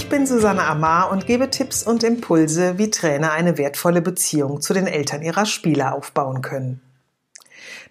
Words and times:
Ich 0.00 0.08
bin 0.08 0.26
Susanne 0.26 0.64
Amar 0.64 1.12
und 1.12 1.26
gebe 1.26 1.50
Tipps 1.50 1.82
und 1.82 2.02
Impulse, 2.04 2.78
wie 2.78 2.88
Trainer 2.88 3.32
eine 3.32 3.58
wertvolle 3.58 4.00
Beziehung 4.00 4.62
zu 4.62 4.72
den 4.72 4.86
Eltern 4.86 5.20
ihrer 5.20 5.44
Spieler 5.44 5.94
aufbauen 5.94 6.40
können. 6.40 6.80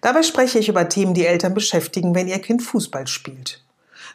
Dabei 0.00 0.24
spreche 0.24 0.58
ich 0.58 0.68
über 0.68 0.88
Themen, 0.88 1.14
die 1.14 1.24
Eltern 1.24 1.54
beschäftigen, 1.54 2.12
wenn 2.16 2.26
ihr 2.26 2.40
Kind 2.40 2.64
Fußball 2.64 3.06
spielt. 3.06 3.64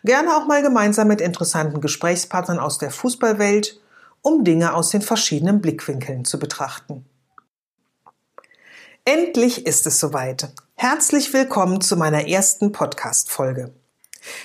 Gerne 0.03 0.35
auch 0.35 0.45
mal 0.45 0.61
gemeinsam 0.61 1.07
mit 1.07 1.21
interessanten 1.21 1.79
Gesprächspartnern 1.79 2.59
aus 2.59 2.79
der 2.79 2.91
Fußballwelt, 2.91 3.79
um 4.21 4.43
Dinge 4.43 4.73
aus 4.73 4.89
den 4.89 5.01
verschiedenen 5.01 5.61
Blickwinkeln 5.61 6.25
zu 6.25 6.37
betrachten. 6.37 7.05
Endlich 9.05 9.65
ist 9.65 9.87
es 9.87 10.01
soweit. 10.01 10.49
Herzlich 10.75 11.31
willkommen 11.31 11.79
zu 11.79 11.95
meiner 11.95 12.27
ersten 12.27 12.73
Podcast-Folge. 12.73 13.71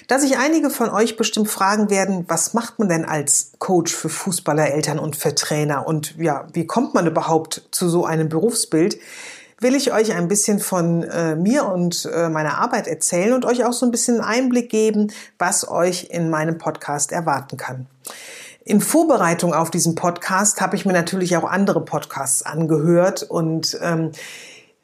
Da 0.09 0.19
sich 0.19 0.39
einige 0.39 0.71
von 0.71 0.91
euch 0.91 1.17
bestimmt 1.17 1.49
fragen 1.49 1.91
werden, 1.91 2.25
was 2.29 2.55
macht 2.55 2.79
man 2.79 2.89
denn 2.89 3.05
als 3.05 3.53
Coach 3.59 3.95
für 3.95 4.09
Fußballer, 4.09 4.71
Eltern 4.71 4.99
und 4.99 5.17
für 5.17 5.35
Trainer 5.35 5.87
und 5.87 6.17
ja, 6.19 6.47
wie 6.53 6.67
kommt 6.67 6.95
man 6.95 7.07
überhaupt 7.07 7.69
zu 7.71 7.89
so 7.89 8.05
einem 8.05 8.29
Berufsbild, 8.29 8.99
will 9.61 9.75
ich 9.75 9.93
euch 9.93 10.13
ein 10.13 10.29
bisschen 10.29 10.59
von 10.59 11.03
äh, 11.03 11.37
mir 11.37 11.67
und 11.67 12.09
äh, 12.13 12.29
meiner 12.29 12.59
Arbeit 12.59 12.89
erzählen 12.89 13.35
und 13.35 13.45
euch 13.45 13.65
auch 13.65 13.75
so 13.75 13.87
ein 13.87 13.93
bisschen 13.93 14.21
Einblick 14.21 14.71
geben, 14.71 15.13
was 15.39 15.69
euch 15.69 16.09
in 16.11 16.31
meinem 16.31 16.59
Podcast 16.59 17.13
erwarten 17.13 17.57
kann. 17.57 17.87
In 18.65 18.81
Vorbereitung 18.81 19.55
auf 19.55 19.71
diesen 19.71 19.95
Podcast 19.95 20.61
habe 20.61 20.77
ich 20.77 20.85
mir 20.85 20.93
natürlich 20.93 21.37
auch 21.37 21.45
andere 21.45 21.85
Podcasts 21.85 22.43
angehört 22.43 23.23
und 23.23 23.79
ähm, 23.83 24.13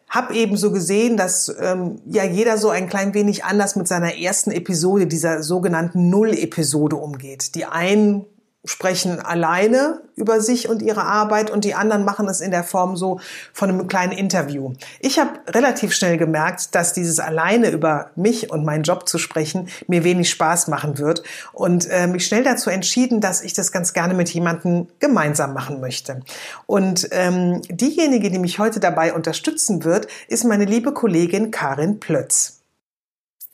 habe 0.08 0.34
eben 0.34 0.56
so 0.56 0.70
gesehen, 0.70 1.16
dass 1.16 1.54
ähm, 1.60 1.96
ja 2.06 2.24
jeder 2.24 2.58
so 2.58 2.70
ein 2.70 2.88
klein 2.88 3.14
wenig 3.14 3.44
anders 3.44 3.76
mit 3.76 3.88
seiner 3.88 4.16
ersten 4.16 4.50
Episode, 4.50 5.06
dieser 5.06 5.42
sogenannten 5.42 6.10
Null-Episode 6.10 6.96
umgeht. 6.96 7.54
Die 7.54 7.64
einen 7.64 8.24
sprechen 8.66 9.20
alleine 9.20 10.00
über 10.16 10.40
sich 10.40 10.68
und 10.68 10.82
ihre 10.82 11.02
Arbeit 11.02 11.50
und 11.50 11.64
die 11.64 11.74
anderen 11.74 12.04
machen 12.04 12.28
es 12.28 12.40
in 12.40 12.50
der 12.50 12.64
Form 12.64 12.96
so 12.96 13.20
von 13.52 13.70
einem 13.70 13.86
kleinen 13.86 14.12
Interview. 14.12 14.72
Ich 15.00 15.18
habe 15.18 15.30
relativ 15.48 15.94
schnell 15.94 16.16
gemerkt, 16.16 16.74
dass 16.74 16.92
dieses 16.92 17.20
alleine 17.20 17.70
über 17.70 18.10
mich 18.16 18.50
und 18.50 18.64
meinen 18.64 18.82
Job 18.82 19.08
zu 19.08 19.18
sprechen 19.18 19.68
mir 19.86 20.04
wenig 20.04 20.30
Spaß 20.30 20.68
machen 20.68 20.98
wird 20.98 21.22
und 21.52 21.88
äh, 21.90 22.06
mich 22.06 22.26
schnell 22.26 22.44
dazu 22.44 22.70
entschieden, 22.70 23.20
dass 23.20 23.42
ich 23.42 23.54
das 23.54 23.72
ganz 23.72 23.92
gerne 23.92 24.14
mit 24.14 24.28
jemandem 24.30 24.88
gemeinsam 24.98 25.54
machen 25.54 25.80
möchte. 25.80 26.20
Und 26.66 27.08
ähm, 27.12 27.62
diejenige, 27.68 28.30
die 28.30 28.38
mich 28.38 28.58
heute 28.58 28.80
dabei 28.80 29.14
unterstützen 29.14 29.84
wird, 29.84 30.08
ist 30.28 30.44
meine 30.44 30.64
liebe 30.64 30.92
Kollegin 30.92 31.50
Karin 31.50 32.00
Plötz. 32.00 32.55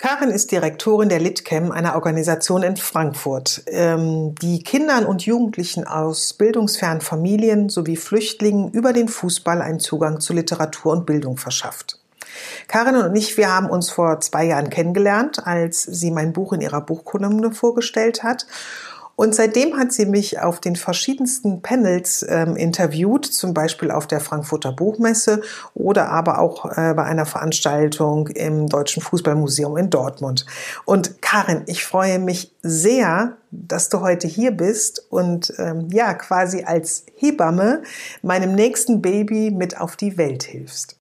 Karin 0.03 0.31
ist 0.31 0.51
Direktorin 0.51 1.11
der 1.11 1.21
Litcam, 1.21 1.71
einer 1.71 1.95
Organisation 1.95 2.65
in 2.65 2.77
Frankfurt, 2.77 3.63
ähm, 3.69 4.35
die 4.43 4.65
Kindern 4.65 5.07
und 5.07 5.25
Jugendlichen 5.25 5.87
aus 5.87 6.33
bildungsfernen 6.33 7.01
Familien 7.01 7.69
sowie 7.69 7.95
Flüchtlingen 7.95 8.73
über 8.73 8.93
den 8.93 9.07
Fußball 9.07 9.63
einen 9.63 9.79
Zugang 9.79 10.19
zu 10.19 10.33
Literatur 10.33 10.91
und 10.91 11.07
Bildung 11.07 11.37
verschafft. 11.37 12.01
Karin 12.67 12.97
und 12.97 13.15
ich, 13.15 13.37
wir 13.37 13.55
haben 13.55 13.71
uns 13.71 13.91
vor 13.91 14.19
zwei 14.19 14.45
Jahren 14.47 14.71
kennengelernt, 14.71 15.47
als 15.47 15.85
sie 15.85 16.11
mein 16.11 16.33
Buch 16.33 16.53
in 16.53 16.63
ihrer 16.63 16.81
Buchkolumne 16.81 17.53
vorgestellt 17.53 18.25
hat. 18.25 18.47
Und 19.23 19.37
seitdem 19.37 19.79
hat 19.79 19.93
sie 19.93 20.07
mich 20.07 20.41
auf 20.41 20.59
den 20.59 20.75
verschiedensten 20.75 21.63
Panels 21.63 22.27
ähm, 22.29 22.57
interviewt, 22.57 23.25
zum 23.25 23.55
Beispiel 23.55 23.93
auf 23.93 24.09
der 24.09 24.19
Frankfurter 24.19 24.73
Buchmesse 24.73 25.43
oder 25.75 26.09
aber 26.09 26.41
auch 26.41 26.65
äh, 26.65 26.93
bei 26.93 27.05
einer 27.05 27.25
Veranstaltung 27.25 28.27
im 28.27 28.67
Deutschen 28.67 29.01
Fußballmuseum 29.01 29.77
in 29.77 29.91
Dortmund. 29.91 30.45
Und 30.87 31.23
Karin, 31.23 31.63
ich 31.67 31.85
freue 31.85 32.19
mich 32.19 32.53
sehr, 32.63 33.37
dass 33.53 33.89
du 33.89 34.01
heute 34.01 34.27
hier 34.27 34.51
bist 34.51 35.07
und 35.09 35.55
ähm, 35.57 35.87
ja, 35.93 36.15
quasi 36.15 36.65
als 36.65 37.07
Hebamme 37.15 37.85
meinem 38.23 38.57
nächsten 38.57 39.03
Baby 39.03 39.53
mit 39.53 39.81
auf 39.81 39.95
die 39.95 40.19
Welt 40.19 40.43
hilfst. 40.43 40.99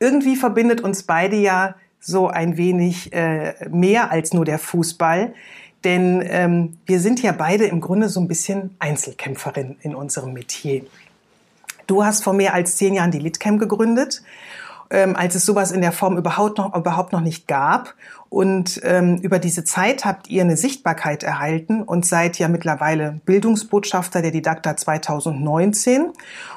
Irgendwie 0.00 0.34
verbindet 0.34 0.80
uns 0.80 1.04
beide 1.04 1.36
ja 1.36 1.76
so 2.00 2.28
ein 2.28 2.56
wenig 2.56 3.12
äh, 3.12 3.54
mehr 3.70 4.10
als 4.10 4.34
nur 4.34 4.44
der 4.44 4.58
Fußball. 4.58 5.34
Denn 5.84 6.22
ähm, 6.26 6.78
wir 6.86 6.98
sind 6.98 7.22
ja 7.22 7.32
beide 7.32 7.66
im 7.66 7.80
Grunde 7.80 8.08
so 8.08 8.18
ein 8.18 8.26
bisschen 8.26 8.74
Einzelkämpferin 8.78 9.76
in 9.82 9.94
unserem 9.94 10.32
Metier. 10.32 10.82
Du 11.86 12.04
hast 12.04 12.24
vor 12.24 12.32
mehr 12.32 12.54
als 12.54 12.76
zehn 12.76 12.94
Jahren 12.94 13.10
die 13.10 13.18
Litcam 13.18 13.58
gegründet, 13.58 14.22
ähm, 14.90 15.14
als 15.14 15.34
es 15.34 15.44
sowas 15.44 15.72
in 15.72 15.82
der 15.82 15.92
Form 15.92 16.16
überhaupt 16.16 16.56
noch, 16.56 16.74
überhaupt 16.74 17.12
noch 17.12 17.20
nicht 17.20 17.46
gab. 17.46 17.94
Und 18.30 18.80
ähm, 18.82 19.18
über 19.18 19.38
diese 19.38 19.64
Zeit 19.64 20.06
habt 20.06 20.28
ihr 20.28 20.42
eine 20.42 20.56
Sichtbarkeit 20.56 21.22
erhalten 21.22 21.82
und 21.82 22.06
seid 22.06 22.38
ja 22.38 22.48
mittlerweile 22.48 23.20
Bildungsbotschafter 23.26 24.22
der 24.22 24.30
Didakta 24.30 24.76
2019. 24.76 26.06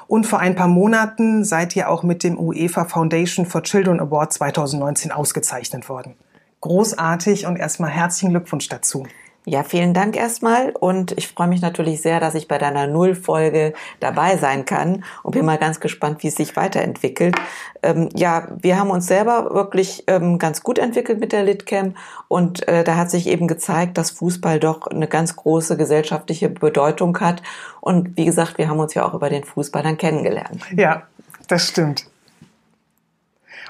Und 0.08 0.26
vor 0.26 0.40
ein 0.40 0.56
paar 0.56 0.70
Monaten 0.70 1.44
seid 1.44 1.76
ihr 1.76 1.90
auch 1.90 2.04
mit 2.04 2.24
dem 2.24 2.40
UEFA 2.40 2.86
Foundation 2.86 3.46
for 3.46 3.62
Children 3.62 4.00
Award 4.00 4.32
2019 4.32 5.12
ausgezeichnet 5.12 5.90
worden 5.90 6.16
großartig 6.62 7.46
und 7.46 7.58
erstmal 7.58 7.90
herzlichen 7.90 8.32
Glückwunsch 8.32 8.68
dazu. 8.70 9.06
Ja, 9.50 9.64
vielen 9.64 9.94
Dank 9.94 10.18
erstmal 10.18 10.72
und 10.72 11.14
ich 11.14 11.30
freue 11.30 11.48
mich 11.48 11.62
natürlich 11.62 12.02
sehr, 12.02 12.20
dass 12.20 12.36
ich 12.36 12.50
bei 12.50 12.58
deiner 12.58 12.86
Nullfolge 12.86 13.72
dabei 14.02 14.36
sein 14.36 14.66
kann 14.66 15.06
und 15.24 15.32
bin 15.32 15.46
mal 15.46 15.58
ganz 15.58 15.80
gespannt, 15.80 16.22
wie 16.22 16.28
es 16.28 16.36
sich 16.36 16.58
weiterentwickelt. 16.58 17.34
Ähm, 17.82 18.10
ja, 18.14 18.50
wir 18.60 18.78
haben 18.78 18.90
uns 18.90 19.08
selber 19.08 19.54
wirklich 19.54 20.04
ähm, 20.08 20.38
ganz 20.38 20.64
gut 20.64 20.80
entwickelt 20.80 21.22
mit 21.22 21.32
der 21.32 21.46
Litcam 21.46 21.96
und 22.28 22.68
äh, 22.68 22.84
da 22.84 22.98
hat 22.98 23.10
sich 23.10 23.26
eben 23.26 23.48
gezeigt, 23.48 23.98
dass 23.98 24.12
Fußball 24.12 24.60
doch 24.60 24.86
eine 24.88 25.08
ganz 25.08 25.38
große 25.38 25.78
gesellschaftliche 25.78 26.50
Bedeutung 26.50 27.18
hat 27.22 27.42
und 27.80 28.18
wie 28.18 28.26
gesagt, 28.26 28.58
wir 28.58 28.68
haben 28.68 28.80
uns 28.80 28.96
ja 28.96 29.08
auch 29.08 29.14
über 29.14 29.30
den 29.30 29.46
Fußball 29.46 29.82
dann 29.82 29.98
kennengelernt. 29.98 30.62
Ja, 30.76 31.04
das 31.48 31.66
stimmt. 31.70 32.06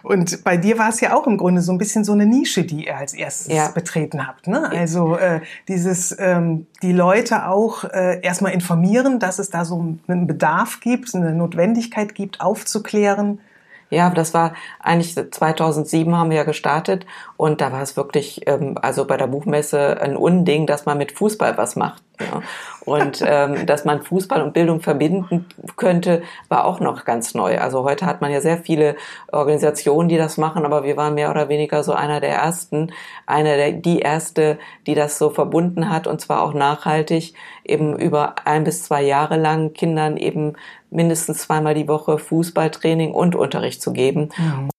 Und 0.04 0.44
bei 0.44 0.58
dir 0.58 0.78
war 0.78 0.90
es 0.90 1.00
ja 1.02 1.16
auch 1.16 1.28
im 1.28 1.38
Grunde 1.38 1.62
so 1.62 1.72
ein 1.72 1.78
bisschen 1.78 2.04
so 2.04 2.14
eine 2.14 2.26
Nische, 2.26 2.64
die 2.64 2.86
ihr 2.86 2.98
als 2.98 3.14
erstes 3.14 3.54
ja. 3.54 3.70
betreten 3.70 4.28
habt. 4.28 4.48
Ne? 4.48 4.70
Also 4.70 5.18
äh, 5.18 5.42
dieses, 5.68 6.16
ähm, 6.20 6.68
die 6.82 6.92
Leute 6.92 7.48
auch 7.48 7.84
äh, 7.84 8.22
erstmal 8.22 8.54
informieren, 8.54 9.20
dass 9.20 9.40
es 9.40 9.50
da 9.50 9.66
so 9.66 9.96
einen 10.08 10.28
Bedarf 10.28 10.80
gibt, 10.80 11.14
eine 11.16 11.34
Notwendigkeit 11.34 12.16
gibt, 12.16 12.42
aufzuklären. 12.42 13.40
Ja, 13.90 14.10
das 14.10 14.34
war 14.34 14.54
eigentlich 14.80 15.16
2007 15.16 16.14
haben 16.14 16.30
wir 16.30 16.38
ja 16.38 16.44
gestartet 16.44 17.06
und 17.38 17.62
da 17.62 17.72
war 17.72 17.82
es 17.82 17.96
wirklich, 17.96 18.42
ähm, 18.46 18.78
also 18.82 19.06
bei 19.06 19.16
der 19.16 19.28
Buchmesse 19.28 20.02
ein 20.02 20.18
Unding, 20.18 20.68
dass 20.68 20.86
man 20.86 20.98
mit 20.98 21.14
Fußball 21.14 21.58
was 21.58 21.78
macht. 21.78 22.04
Ja. 22.20 22.42
Und 22.86 23.24
ähm, 23.26 23.66
dass 23.66 23.86
man 23.86 24.02
Fußball 24.02 24.42
und 24.42 24.54
Bildung 24.54 24.82
verbinden 24.82 25.46
könnte, 25.76 26.24
war 26.50 26.66
auch 26.66 26.80
noch 26.80 27.06
ganz 27.06 27.36
neu. 27.36 27.60
Also 27.60 27.84
heute 27.84 28.06
hat 28.06 28.22
man 28.22 28.32
ja 28.32 28.42
sehr 28.42 28.58
viele 28.58 28.96
Organisationen, 29.32 30.10
die 30.10 30.18
das 30.18 30.38
machen, 30.38 30.66
aber 30.66 30.84
wir 30.84 30.98
waren 30.98 31.14
mehr 31.14 31.30
oder 31.30 31.50
weniger 31.50 31.84
so 31.84 31.94
einer 31.94 32.20
der 32.20 32.32
ersten, 32.32 32.92
einer 33.26 33.56
der 33.58 33.74
die 33.74 34.00
erste, 34.00 34.58
die 34.88 34.96
das 34.96 35.18
so 35.18 35.30
verbunden 35.30 35.90
hat 35.90 36.08
und 36.08 36.22
zwar 36.22 36.42
auch 36.42 36.54
nachhaltig, 36.54 37.34
eben 37.64 37.98
über 38.00 38.36
ein 38.46 38.64
bis 38.64 38.84
zwei 38.84 39.04
Jahre 39.04 39.38
lang 39.38 39.74
Kindern 39.74 40.18
eben 40.18 40.54
mindestens 40.90 41.40
zweimal 41.40 41.76
die 41.76 41.88
Woche 41.88 42.18
Fußballtraining 42.18 43.14
und 43.14 43.36
Unterricht 43.36 43.82
zu 43.82 43.94
geben. 43.94 44.30
Mhm 44.38 44.70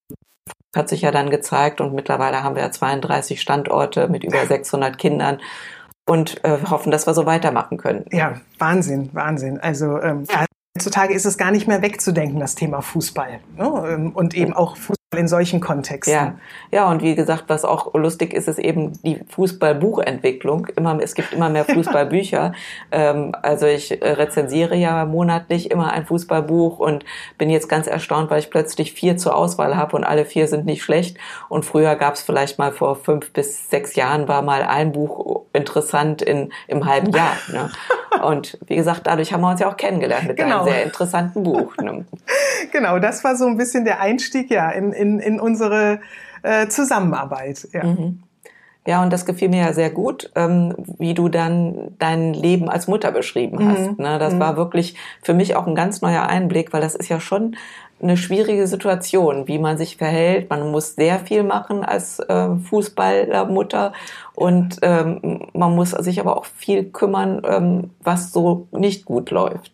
hat 0.77 0.89
sich 0.89 1.01
ja 1.01 1.11
dann 1.11 1.31
gezeigt 1.31 1.81
und 1.81 1.95
mittlerweile 1.95 2.43
haben 2.43 2.55
wir 2.55 2.63
ja 2.63 2.71
32 2.71 3.41
Standorte 3.41 4.09
mit 4.09 4.23
über 4.23 4.45
600 4.47 4.99
Kindern 4.99 5.41
und 6.09 6.43
äh, 6.45 6.59
hoffen, 6.71 6.91
dass 6.91 7.07
wir 7.07 7.15
so 7.15 7.27
weitermachen 7.27 7.79
können. 7.79 8.05
Ja, 8.11 8.41
Wahnsinn, 8.59 9.11
Wahnsinn. 9.13 9.61
Also 9.61 10.01
ähm, 10.01 10.25
ja, 10.31 10.47
heutzutage 10.79 11.13
ist 11.13 11.27
es 11.27 11.37
gar 11.37 11.51
nicht 11.51 11.67
mehr 11.67 11.83
wegzudenken, 11.83 12.39
das 12.39 12.55
Thema 12.55 12.83
Fußball. 12.83 13.41
Ne? 13.57 13.85
Ähm, 13.89 14.13
und 14.13 14.35
eben 14.35 14.53
auch 14.53 14.77
Fußball 14.77 14.97
in 15.17 15.27
solchen 15.27 15.59
Kontexten. 15.59 16.15
Ja, 16.15 16.35
ja, 16.71 16.89
und 16.89 17.03
wie 17.03 17.17
gesagt, 17.17 17.45
was 17.49 17.65
auch 17.65 17.95
lustig 17.95 18.33
ist, 18.33 18.47
ist 18.47 18.61
eben 18.61 18.93
die 19.03 19.19
Fußballbuchentwicklung. 19.31 20.67
Immer, 20.77 21.01
es 21.03 21.17
gibt 21.17 21.33
immer 21.33 21.49
mehr 21.49 21.65
Fußballbücher. 21.65 22.53
ähm, 22.93 23.35
also 23.43 23.67
ich 23.67 24.01
äh, 24.01 24.09
rezensiere 24.09 24.77
ja 24.77 25.05
monatlich 25.05 25.73
immer 25.73 25.91
ein 25.91 26.07
Fußballbuch 26.07 26.79
und 26.79 27.05
bin 27.39 27.51
jetzt 27.51 27.69
ganz 27.69 27.89
erstaunt, 27.89 28.31
weil 28.31 28.39
ich 28.39 28.51
plötzlich 28.51 28.93
vier 28.93 29.17
zur 29.17 29.35
Auswahl 29.35 29.77
habe 29.77 29.97
und 29.97 30.05
alle 30.05 30.25
vier 30.25 30.47
sind 30.47 30.65
nicht 30.65 30.85
schlecht. 30.85 31.19
Und 31.49 31.65
früher 31.65 31.97
gab 31.97 32.15
es 32.15 32.23
vielleicht 32.23 32.61
mal 32.61 32.71
vor 32.71 32.95
fünf 32.95 33.33
bis 33.33 33.69
sechs 33.69 33.97
Jahren 33.97 34.29
war 34.29 34.43
mal 34.43 34.63
ein 34.63 34.93
Buch 34.93 35.47
interessant 35.53 36.23
in, 36.23 36.53
im 36.69 36.85
halben 36.85 37.11
Jahr. 37.11 37.33
Ne? 37.51 37.69
Und 38.19 38.59
wie 38.67 38.77
gesagt, 38.77 39.07
dadurch 39.07 39.33
haben 39.33 39.41
wir 39.41 39.51
uns 39.51 39.61
ja 39.61 39.69
auch 39.69 39.77
kennengelernt 39.77 40.29
mit 40.29 40.37
genau. 40.37 40.63
einem 40.63 40.69
sehr 40.69 40.85
interessanten 40.85 41.43
Buch. 41.43 41.77
Ne? 41.77 42.05
genau, 42.73 42.99
das 42.99 43.25
war 43.25 43.37
so 43.37 43.47
ein 43.47 43.57
bisschen 43.57 43.85
der 43.85 44.01
Einstieg 44.01 44.51
ja 44.51 44.71
in, 44.71 44.93
in, 44.93 45.19
in 45.19 45.41
unsere 45.41 46.01
äh, 46.43 46.69
Zusammenarbeit. 46.69 47.69
Ja. 47.73 47.85
Mhm. 47.85 48.23
Ja, 48.87 49.03
und 49.03 49.13
das 49.13 49.27
gefiel 49.27 49.51
mir 49.51 49.67
ja 49.67 49.73
sehr 49.75 49.91
gut, 49.91 50.31
ähm, 50.35 50.75
wie 50.99 51.13
du 51.13 51.29
dann 51.29 51.95
dein 51.99 52.33
Leben 52.33 52.71
als 52.71 52.89
Mutter 52.89 53.13
beschrieben 53.13 53.69
hast. 53.69 53.99
Mhm. 53.99 54.03
Ne? 54.03 54.19
Das 54.19 54.33
mhm. 54.33 54.41
war 54.41 54.57
wirklich 54.57 54.97
für 55.21 55.35
mich 55.35 55.57
auch 55.57 55.67
ein 55.67 55.75
ganz 55.75 56.01
neuer 56.01 56.23
Einblick, 56.23 56.73
weil 56.73 56.81
das 56.81 56.95
ist 56.95 57.11
ja 57.11 57.21
schon 57.21 57.55
eine 58.01 58.17
schwierige 58.17 58.67
Situation, 58.67 59.49
wie 59.49 59.59
man 59.59 59.79
sich 59.79 59.97
verhält. 59.97 60.51
Man 60.51 60.71
muss 60.71 60.95
sehr 60.95 61.19
viel 61.19 61.43
machen 61.43 61.85
als 61.85 62.19
äh, 62.21 62.57
Fußballermutter 62.57 63.93
und 64.35 64.79
ähm, 64.83 65.49
man 65.53 65.75
muss 65.75 65.91
sich 65.91 66.21
aber 66.21 66.37
auch 66.37 66.45
viel 66.45 66.85
kümmern, 66.85 67.43
ähm, 67.45 67.91
was 68.03 68.33
so 68.33 68.69
nicht 68.73 69.05
gut 69.05 69.31
läuft. 69.31 69.73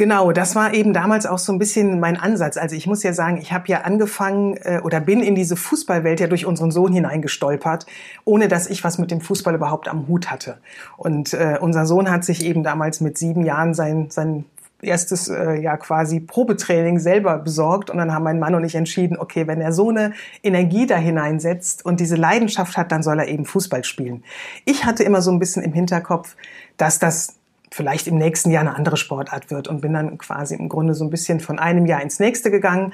Genau, 0.00 0.32
das 0.32 0.56
war 0.56 0.72
eben 0.72 0.94
damals 0.94 1.26
auch 1.26 1.36
so 1.36 1.52
ein 1.52 1.58
bisschen 1.58 2.00
mein 2.00 2.16
Ansatz. 2.16 2.56
Also 2.56 2.74
ich 2.74 2.86
muss 2.86 3.02
ja 3.02 3.12
sagen, 3.12 3.36
ich 3.36 3.52
habe 3.52 3.68
ja 3.68 3.82
angefangen 3.82 4.56
äh, 4.56 4.80
oder 4.82 4.98
bin 4.98 5.22
in 5.22 5.34
diese 5.34 5.56
Fußballwelt 5.56 6.20
ja 6.20 6.26
durch 6.26 6.46
unseren 6.46 6.70
Sohn 6.70 6.94
hineingestolpert, 6.94 7.84
ohne 8.24 8.48
dass 8.48 8.66
ich 8.66 8.82
was 8.82 8.96
mit 8.96 9.10
dem 9.10 9.20
Fußball 9.20 9.54
überhaupt 9.54 9.88
am 9.88 10.08
Hut 10.08 10.30
hatte. 10.30 10.56
Und 10.96 11.34
äh, 11.34 11.58
unser 11.60 11.84
Sohn 11.84 12.10
hat 12.10 12.24
sich 12.24 12.42
eben 12.42 12.62
damals 12.62 13.02
mit 13.02 13.18
sieben 13.18 13.44
Jahren 13.44 13.74
sein, 13.74 14.06
sein 14.08 14.46
erstes 14.82 15.28
äh, 15.28 15.60
ja 15.60 15.76
quasi 15.76 16.20
Probetraining 16.20 16.98
selber 16.98 17.38
besorgt 17.38 17.90
und 17.90 17.98
dann 17.98 18.12
haben 18.12 18.24
mein 18.24 18.38
Mann 18.38 18.54
und 18.54 18.64
ich 18.64 18.74
entschieden, 18.74 19.18
okay, 19.18 19.46
wenn 19.46 19.60
er 19.60 19.72
so 19.72 19.90
eine 19.90 20.12
Energie 20.42 20.86
da 20.86 20.96
hineinsetzt 20.96 21.84
und 21.84 22.00
diese 22.00 22.16
Leidenschaft 22.16 22.76
hat, 22.76 22.92
dann 22.92 23.02
soll 23.02 23.18
er 23.18 23.28
eben 23.28 23.44
Fußball 23.44 23.84
spielen. 23.84 24.24
Ich 24.64 24.84
hatte 24.84 25.02
immer 25.02 25.22
so 25.22 25.30
ein 25.30 25.38
bisschen 25.38 25.62
im 25.62 25.72
Hinterkopf, 25.72 26.36
dass 26.76 26.98
das 26.98 27.36
vielleicht 27.72 28.08
im 28.08 28.18
nächsten 28.18 28.50
Jahr 28.50 28.62
eine 28.62 28.74
andere 28.74 28.96
Sportart 28.96 29.50
wird 29.50 29.68
und 29.68 29.80
bin 29.80 29.92
dann 29.92 30.18
quasi 30.18 30.56
im 30.56 30.68
Grunde 30.68 30.94
so 30.94 31.04
ein 31.04 31.10
bisschen 31.10 31.40
von 31.40 31.58
einem 31.58 31.86
Jahr 31.86 32.02
ins 32.02 32.18
nächste 32.18 32.50
gegangen 32.50 32.92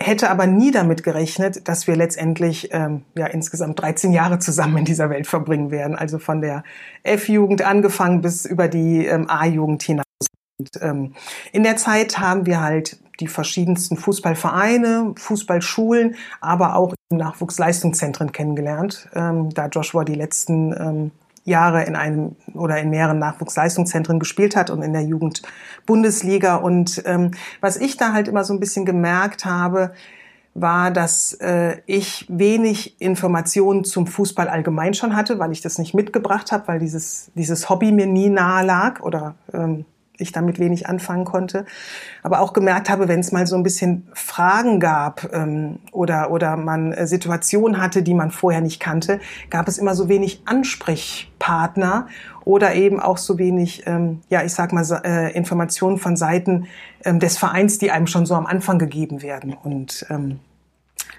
hätte 0.00 0.30
aber 0.30 0.46
nie 0.46 0.70
damit 0.70 1.02
gerechnet, 1.02 1.68
dass 1.68 1.86
wir 1.86 1.94
letztendlich 1.94 2.70
ähm, 2.72 3.02
ja 3.16 3.26
insgesamt 3.26 3.80
13 3.80 4.12
Jahre 4.12 4.38
zusammen 4.38 4.78
in 4.78 4.84
dieser 4.86 5.10
Welt 5.10 5.26
verbringen 5.26 5.70
werden. 5.70 5.94
Also 5.94 6.18
von 6.18 6.40
der 6.40 6.64
F-Jugend 7.02 7.62
angefangen 7.62 8.22
bis 8.22 8.46
über 8.46 8.66
die 8.68 9.04
ähm, 9.06 9.28
A-Jugend 9.28 9.82
hinaus. 9.82 10.09
Ähm, 10.80 11.14
in 11.52 11.62
der 11.62 11.76
Zeit 11.76 12.18
haben 12.18 12.46
wir 12.46 12.60
halt 12.60 12.98
die 13.20 13.28
verschiedensten 13.28 13.96
Fußballvereine, 13.96 15.14
Fußballschulen, 15.16 16.16
aber 16.40 16.76
auch 16.76 16.94
Nachwuchsleistungszentren 17.10 18.32
kennengelernt, 18.32 19.08
ähm, 19.14 19.50
da 19.50 19.66
Joshua 19.66 20.04
die 20.04 20.14
letzten 20.14 20.72
ähm, 20.72 21.10
Jahre 21.44 21.84
in 21.84 21.96
einem 21.96 22.36
oder 22.54 22.78
in 22.78 22.90
mehreren 22.90 23.18
Nachwuchsleistungszentren 23.18 24.18
gespielt 24.18 24.56
hat 24.56 24.70
und 24.70 24.82
in 24.82 24.92
der 24.92 25.02
Jugendbundesliga. 25.02 26.56
Und 26.56 27.02
ähm, 27.06 27.32
was 27.60 27.76
ich 27.76 27.96
da 27.96 28.12
halt 28.12 28.28
immer 28.28 28.44
so 28.44 28.52
ein 28.54 28.60
bisschen 28.60 28.84
gemerkt 28.84 29.44
habe, 29.44 29.92
war, 30.54 30.90
dass 30.90 31.32
äh, 31.34 31.78
ich 31.86 32.26
wenig 32.28 33.00
Informationen 33.00 33.84
zum 33.84 34.06
Fußball 34.06 34.48
allgemein 34.48 34.94
schon 34.94 35.14
hatte, 35.14 35.38
weil 35.38 35.52
ich 35.52 35.60
das 35.60 35.78
nicht 35.78 35.94
mitgebracht 35.94 36.52
habe, 36.52 36.68
weil 36.68 36.78
dieses, 36.78 37.30
dieses 37.34 37.70
Hobby 37.70 37.92
mir 37.92 38.06
nie 38.06 38.28
nahe 38.28 38.64
lag 38.64 39.00
oder 39.00 39.36
ähm, 39.52 39.84
ich 40.20 40.32
damit 40.32 40.58
wenig 40.58 40.86
anfangen 40.86 41.24
konnte. 41.24 41.64
Aber 42.22 42.40
auch 42.40 42.52
gemerkt 42.52 42.90
habe, 42.90 43.08
wenn 43.08 43.20
es 43.20 43.32
mal 43.32 43.46
so 43.46 43.56
ein 43.56 43.62
bisschen 43.62 44.08
Fragen 44.14 44.80
gab 44.80 45.32
ähm, 45.32 45.78
oder, 45.92 46.30
oder 46.30 46.56
man 46.56 46.92
äh, 46.92 47.06
Situationen 47.06 47.80
hatte, 47.80 48.02
die 48.02 48.14
man 48.14 48.30
vorher 48.30 48.60
nicht 48.60 48.80
kannte, 48.80 49.20
gab 49.50 49.68
es 49.68 49.78
immer 49.78 49.94
so 49.94 50.08
wenig 50.08 50.42
Ansprechpartner 50.44 52.06
oder 52.44 52.74
eben 52.74 53.00
auch 53.00 53.18
so 53.18 53.38
wenig, 53.38 53.86
ähm, 53.86 54.20
ja, 54.28 54.42
ich 54.42 54.52
sag 54.52 54.72
mal, 54.72 54.84
äh, 55.04 55.32
Informationen 55.32 55.98
von 55.98 56.16
Seiten 56.16 56.66
ähm, 57.04 57.20
des 57.20 57.38
Vereins, 57.38 57.78
die 57.78 57.90
einem 57.90 58.06
schon 58.06 58.26
so 58.26 58.34
am 58.34 58.46
Anfang 58.46 58.78
gegeben 58.78 59.22
werden. 59.22 59.54
Und 59.54 60.06
ähm, 60.10 60.40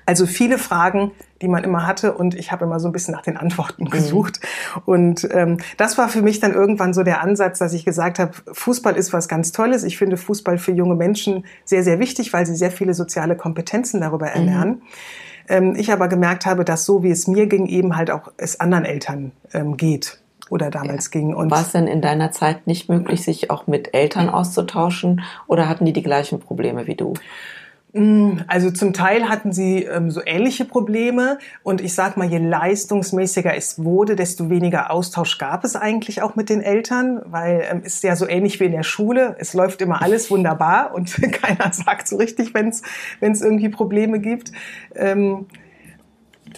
also 0.05 0.25
viele 0.25 0.57
Fragen, 0.57 1.11
die 1.41 1.47
man 1.47 1.63
immer 1.63 1.87
hatte 1.87 2.13
und 2.13 2.35
ich 2.35 2.51
habe 2.51 2.65
immer 2.65 2.79
so 2.79 2.87
ein 2.87 2.91
bisschen 2.91 3.13
nach 3.13 3.21
den 3.21 3.37
Antworten 3.37 3.85
mhm. 3.85 3.89
gesucht. 3.89 4.39
Mhm. 4.41 4.81
Und 4.85 5.27
ähm, 5.31 5.57
das 5.77 5.97
war 5.97 6.09
für 6.09 6.21
mich 6.21 6.39
dann 6.39 6.53
irgendwann 6.53 6.93
so 6.93 7.03
der 7.03 7.21
Ansatz, 7.21 7.59
dass 7.59 7.73
ich 7.73 7.85
gesagt 7.85 8.19
habe, 8.19 8.31
Fußball 8.51 8.95
ist 8.95 9.13
was 9.13 9.27
ganz 9.27 9.51
Tolles. 9.51 9.83
Ich 9.83 9.97
finde 9.97 10.17
Fußball 10.17 10.57
für 10.57 10.71
junge 10.71 10.95
Menschen 10.95 11.45
sehr, 11.65 11.83
sehr 11.83 11.99
wichtig, 11.99 12.33
weil 12.33 12.45
sie 12.45 12.55
sehr 12.55 12.71
viele 12.71 12.93
soziale 12.93 13.35
Kompetenzen 13.35 14.01
darüber 14.01 14.27
mhm. 14.27 14.35
erlernen. 14.35 14.81
Mhm. 15.49 15.75
Ich 15.75 15.91
aber 15.91 16.07
gemerkt 16.07 16.45
habe, 16.45 16.63
dass 16.63 16.85
so 16.85 17.03
wie 17.03 17.11
es 17.11 17.27
mir 17.27 17.47
ging, 17.47 17.65
eben 17.65 17.97
halt 17.97 18.11
auch 18.11 18.31
es 18.37 18.59
anderen 18.59 18.85
Eltern 18.85 19.31
ähm, 19.53 19.75
geht 19.75 20.21
oder 20.49 20.69
damals 20.69 21.05
ja. 21.05 21.19
ging. 21.19 21.33
Und 21.33 21.49
war 21.49 21.61
es 21.61 21.71
denn 21.71 21.87
in 21.87 22.01
deiner 22.01 22.31
Zeit 22.31 22.67
nicht 22.67 22.89
möglich, 22.89 23.23
sich 23.23 23.49
auch 23.49 23.67
mit 23.67 23.93
Eltern 23.93 24.29
auszutauschen 24.29 25.21
oder 25.47 25.67
hatten 25.67 25.85
die 25.85 25.93
die 25.93 26.03
gleichen 26.03 26.39
Probleme 26.39 26.87
wie 26.87 26.95
du? 26.95 27.13
Mm, 27.93 28.39
also 28.47 28.71
zum 28.71 28.93
Teil 28.93 29.27
hatten 29.27 29.51
sie 29.51 29.83
ähm, 29.83 30.11
so 30.11 30.21
ähnliche 30.25 30.63
Probleme 30.63 31.39
und 31.61 31.81
ich 31.81 31.93
sag 31.93 32.15
mal, 32.15 32.27
je 32.27 32.37
leistungsmäßiger 32.37 33.53
es 33.55 33.83
wurde, 33.83 34.15
desto 34.15 34.49
weniger 34.49 34.91
Austausch 34.91 35.37
gab 35.37 35.65
es 35.65 35.75
eigentlich 35.75 36.21
auch 36.21 36.35
mit 36.35 36.49
den 36.49 36.61
Eltern, 36.61 37.21
weil 37.25 37.65
ähm, 37.69 37.83
ist 37.83 38.01
ja 38.03 38.15
so 38.15 38.27
ähnlich 38.27 38.61
wie 38.61 38.65
in 38.65 38.71
der 38.71 38.83
Schule. 38.83 39.35
Es 39.39 39.53
läuft 39.53 39.81
immer 39.81 40.01
alles 40.01 40.31
wunderbar 40.31 40.93
und 40.93 41.13
keiner 41.33 41.73
sagt 41.73 42.07
so 42.07 42.15
richtig, 42.15 42.53
wenn 42.53 42.69
es 42.69 43.41
irgendwie 43.41 43.69
Probleme 43.69 44.19
gibt. 44.19 44.53
Ähm, 44.95 45.47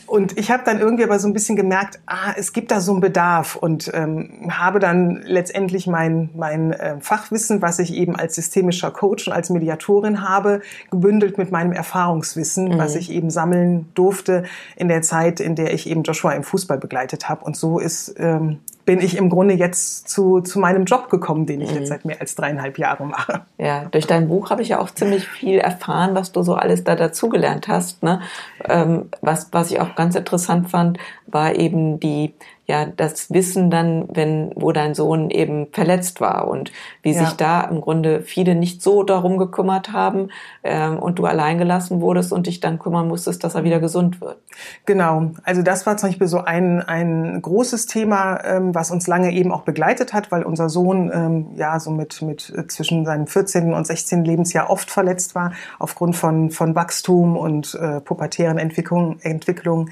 und 0.05 0.37
ich 0.37 0.51
habe 0.51 0.63
dann 0.65 0.79
irgendwie 0.79 1.03
aber 1.03 1.19
so 1.19 1.27
ein 1.27 1.33
bisschen 1.33 1.55
gemerkt, 1.55 1.99
ah, 2.05 2.33
es 2.35 2.53
gibt 2.53 2.71
da 2.71 2.81
so 2.81 2.91
einen 2.91 3.01
Bedarf 3.01 3.55
und 3.55 3.89
ähm, 3.93 4.49
habe 4.49 4.79
dann 4.79 5.21
letztendlich 5.25 5.87
mein, 5.87 6.29
mein 6.35 6.73
äh, 6.73 6.99
Fachwissen, 6.99 7.61
was 7.61 7.79
ich 7.79 7.93
eben 7.93 8.15
als 8.15 8.35
systemischer 8.35 8.91
Coach 8.91 9.27
und 9.27 9.33
als 9.33 9.49
Mediatorin 9.49 10.27
habe, 10.27 10.61
gebündelt 10.91 11.37
mit 11.37 11.51
meinem 11.51 11.71
Erfahrungswissen, 11.71 12.69
mhm. 12.69 12.77
was 12.77 12.95
ich 12.95 13.11
eben 13.11 13.29
sammeln 13.29 13.87
durfte 13.93 14.43
in 14.75 14.87
der 14.87 15.01
Zeit, 15.01 15.39
in 15.39 15.55
der 15.55 15.73
ich 15.73 15.89
eben 15.89 16.03
Joshua 16.03 16.33
im 16.33 16.43
Fußball 16.43 16.77
begleitet 16.77 17.29
habe. 17.29 17.45
Und 17.45 17.55
so 17.55 17.79
ist 17.79 18.15
ähm, 18.17 18.59
bin 18.85 18.99
ich 18.99 19.17
im 19.17 19.29
Grunde 19.29 19.53
jetzt 19.53 20.09
zu, 20.09 20.41
zu 20.41 20.59
meinem 20.59 20.85
Job 20.85 21.09
gekommen, 21.09 21.45
den 21.45 21.61
ich 21.61 21.71
mhm. 21.71 21.77
jetzt 21.77 21.89
seit 21.89 22.05
mehr 22.05 22.19
als 22.19 22.35
dreieinhalb 22.35 22.77
Jahren 22.77 23.09
mache. 23.09 23.41
Ja, 23.57 23.85
durch 23.85 24.07
dein 24.07 24.27
Buch 24.27 24.49
habe 24.49 24.61
ich 24.61 24.69
ja 24.69 24.79
auch 24.79 24.91
ziemlich 24.91 25.27
viel 25.27 25.59
erfahren, 25.59 26.15
was 26.15 26.31
du 26.31 26.43
so 26.43 26.55
alles 26.55 26.83
da 26.83 26.95
dazugelernt 26.95 27.67
hast. 27.67 28.03
Ne? 28.03 28.21
Ähm, 28.65 29.09
was, 29.21 29.49
was 29.51 29.71
ich 29.71 29.79
auch 29.79 29.95
ganz 29.95 30.15
interessant 30.15 30.69
fand, 30.69 30.97
war 31.27 31.55
eben 31.55 31.99
die 31.99 32.33
ja 32.65 32.85
das 32.85 33.31
Wissen 33.31 33.69
dann, 33.69 34.07
wenn 34.13 34.51
wo 34.55 34.71
dein 34.71 34.95
Sohn 34.95 35.29
eben 35.29 35.67
verletzt 35.71 36.21
war 36.21 36.47
und 36.47 36.71
wie 37.01 37.11
ja. 37.11 37.25
sich 37.25 37.33
da 37.33 37.61
im 37.61 37.81
Grunde 37.81 38.21
viele 38.21 38.55
nicht 38.55 38.81
so 38.81 39.03
darum 39.03 39.37
gekümmert 39.37 39.91
haben 39.91 40.29
ähm, 40.63 40.97
und 40.97 41.19
du 41.19 41.25
allein 41.25 41.57
gelassen 41.57 41.99
wurdest 41.99 42.31
und 42.31 42.47
dich 42.47 42.61
dann 42.61 42.79
kümmern 42.79 43.07
musstest, 43.07 43.43
dass 43.43 43.55
er 43.55 43.65
wieder 43.65 43.79
gesund 43.79 44.21
wird. 44.21 44.37
Genau, 44.85 45.31
also 45.43 45.61
das 45.61 45.85
war 45.85 45.97
zum 45.97 46.09
Beispiel 46.09 46.27
so 46.27 46.39
ein 46.39 46.81
ein 46.81 47.41
großes 47.41 47.85
Thema, 47.85 48.43
ähm, 48.45 48.73
was 48.73 48.91
uns 48.91 49.07
lange 49.07 49.31
eben 49.31 49.51
auch 49.51 49.63
begleitet 49.63 50.13
hat, 50.13 50.31
weil 50.31 50.43
unser 50.43 50.69
Sohn 50.69 51.11
ähm, 51.13 51.47
ja 51.55 51.79
so 51.79 51.91
mit 51.91 52.21
mit 52.21 52.53
äh, 52.55 52.67
zwischen 52.67 53.05
seinem 53.05 53.27
14. 53.27 53.73
und 53.73 53.85
16. 53.85 54.23
Lebensjahr 54.23 54.69
oft 54.69 54.89
verletzt 54.89 55.35
war 55.35 55.51
aufgrund 55.79 56.15
von 56.15 56.49
von 56.49 56.75
Wachstum 56.75 57.35
und 57.35 57.75
äh, 57.75 57.99
pubertären 57.99 58.57
Entwicklung 58.57 59.19
Entwicklung 59.21 59.89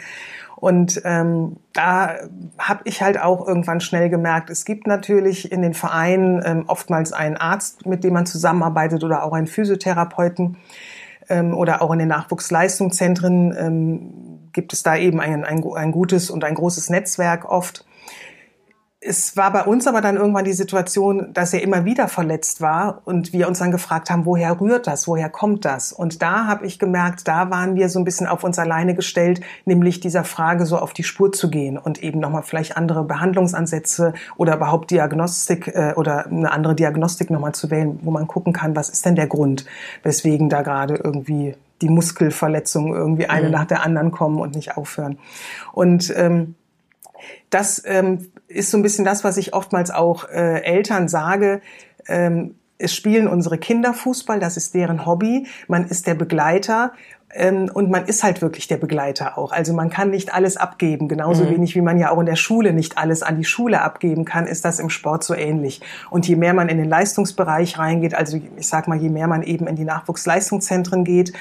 und 0.61 1.01
ähm, 1.05 1.57
da 1.73 2.19
habe 2.59 2.81
ich 2.83 3.01
halt 3.01 3.19
auch 3.19 3.47
irgendwann 3.47 3.81
schnell 3.81 4.09
gemerkt, 4.09 4.51
es 4.51 4.63
gibt 4.63 4.85
natürlich 4.85 5.51
in 5.51 5.63
den 5.63 5.73
Vereinen 5.73 6.39
ähm, 6.45 6.65
oftmals 6.67 7.13
einen 7.13 7.35
Arzt, 7.35 7.87
mit 7.87 8.03
dem 8.03 8.13
man 8.13 8.27
zusammenarbeitet 8.27 9.03
oder 9.03 9.23
auch 9.23 9.33
einen 9.33 9.47
Physiotherapeuten 9.47 10.57
ähm, 11.29 11.55
oder 11.55 11.81
auch 11.81 11.91
in 11.91 11.97
den 11.97 12.09
Nachwuchsleistungszentren 12.09 13.55
ähm, 13.57 14.49
gibt 14.53 14.73
es 14.73 14.83
da 14.83 14.95
eben 14.95 15.19
ein, 15.19 15.43
ein, 15.45 15.63
ein 15.65 15.91
gutes 15.91 16.29
und 16.29 16.43
ein 16.43 16.53
großes 16.53 16.91
Netzwerk 16.91 17.49
oft 17.49 17.83
es 19.03 19.36
war 19.36 19.51
bei 19.51 19.63
uns 19.63 19.88
aber 19.88 20.00
dann 20.00 20.15
irgendwann 20.15 20.46
die 20.46 20.53
Situation, 20.53 21.34
dass 21.34 21.53
er 21.53 21.63
immer 21.63 21.86
wieder 21.86 22.08
verletzt 22.08 22.62
war 22.62 23.01
und 23.05 23.34
wir 23.34 23.48
uns 23.48 23.58
dann 23.58 23.72
gefragt 23.72 24.12
haben, 24.12 24.27
woher 24.27 24.62
rührt 24.62 24.86
das, 24.86 25.08
woher 25.08 25.27
kommt 25.27 25.65
das? 25.65 25.91
Und 25.91 26.22
da 26.22 26.46
habe 26.46 26.67
ich 26.67 26.77
gemerkt, 26.77 27.27
da 27.27 27.50
waren 27.50 27.74
wir 27.74 27.89
so 27.89 27.98
ein 27.98 28.05
bisschen 28.05 28.27
auf 28.27 28.43
uns 28.43 28.60
alleine 28.60 28.93
gestellt, 28.93 29.41
nämlich 29.65 30.01
dieser 30.01 30.24
Frage 30.24 30.67
so 30.67 30.77
auf 30.77 30.93
die 30.93 31.01
Spur 31.01 31.31
zu 31.31 31.50
gehen 31.50 31.79
und 31.79 32.03
eben 32.03 32.20
nochmal 32.20 32.43
vielleicht 32.43 32.77
andere 32.77 33.03
Behandlungsansätze 33.03 34.13
oder 34.38 34.55
überhaupt 34.55 34.91
Diagnostik 34.91 35.70
äh, 35.70 35.93
oder 35.96 36.27
eine 36.27 36.51
andere 36.51 36.75
Diagnostik 36.75 37.31
nochmal 37.31 37.55
zu 37.55 37.72
wählen, 37.72 38.00
wo 38.03 38.12
man 38.12 38.27
gucken 38.27 38.53
kann, 38.53 38.75
was 38.75 38.89
ist 38.89 39.03
denn 39.03 39.15
der 39.15 39.27
Grund, 39.27 39.65
weswegen 40.03 40.48
da 40.48 40.62
gerade 40.62 40.96
irgendwie 40.96 41.55
die 41.81 41.89
Muskelverletzungen 41.89 42.93
irgendwie 42.93 43.25
eine 43.25 43.48
mhm. 43.48 43.53
nach 43.53 43.65
der 43.65 43.84
anderen 43.84 44.12
kommen 44.12 44.39
und 44.39 44.53
nicht 44.53 44.77
aufhören. 44.77 45.17
Und 45.74 46.13
ähm, 46.15 46.53
das 47.50 47.81
ähm, 47.86 48.30
ist 48.53 48.72
so 48.72 48.77
ein 48.77 48.84
bisschen 48.84 49.05
das, 49.05 49.24
was 49.24 49.38
ich 49.38 49.53
oftmals 49.53 49.91
auch 49.91 50.27
äh, 50.29 50.63
Eltern 50.63 51.08
sage. 51.08 51.62
Ähm, 52.08 52.55
es 52.77 52.96
spielen 52.96 53.27
unsere 53.27 53.58
Kinder 53.58 53.93
Fußball, 53.93 54.39
das 54.39 54.58
ist 54.58 54.74
deren 54.74 55.05
Hobby. 55.05 55.48
Man 55.67 55.86
ist 55.86 56.08
der 56.08 56.15
Begleiter 56.15 56.93
und 57.73 57.89
man 57.89 58.05
ist 58.05 58.23
halt 58.23 58.41
wirklich 58.41 58.67
der 58.67 58.77
Begleiter 58.77 59.38
auch. 59.38 59.51
Also 59.51 59.73
man 59.73 59.89
kann 59.89 60.09
nicht 60.09 60.33
alles 60.33 60.57
abgeben. 60.57 61.07
Genauso 61.07 61.45
mhm. 61.45 61.51
wenig 61.51 61.75
wie 61.75 61.81
man 61.81 61.97
ja 61.97 62.11
auch 62.11 62.19
in 62.19 62.25
der 62.25 62.35
Schule 62.35 62.73
nicht 62.73 62.97
alles 62.97 63.23
an 63.23 63.38
die 63.38 63.45
Schule 63.45 63.81
abgeben 63.81 64.25
kann, 64.25 64.47
ist 64.47 64.65
das 64.65 64.79
im 64.79 64.89
Sport 64.89 65.23
so 65.23 65.33
ähnlich. 65.33 65.81
Und 66.09 66.27
je 66.27 66.35
mehr 66.35 66.53
man 66.53 66.67
in 66.67 66.77
den 66.77 66.89
Leistungsbereich 66.89 67.79
reingeht, 67.79 68.15
also 68.15 68.39
ich 68.57 68.67
sag 68.67 68.88
mal, 68.88 68.97
je 68.97 69.09
mehr 69.09 69.27
man 69.27 69.43
eben 69.43 69.67
in 69.67 69.75
die 69.75 69.85
Nachwuchsleistungszentren 69.85 71.03
geht, 71.03 71.33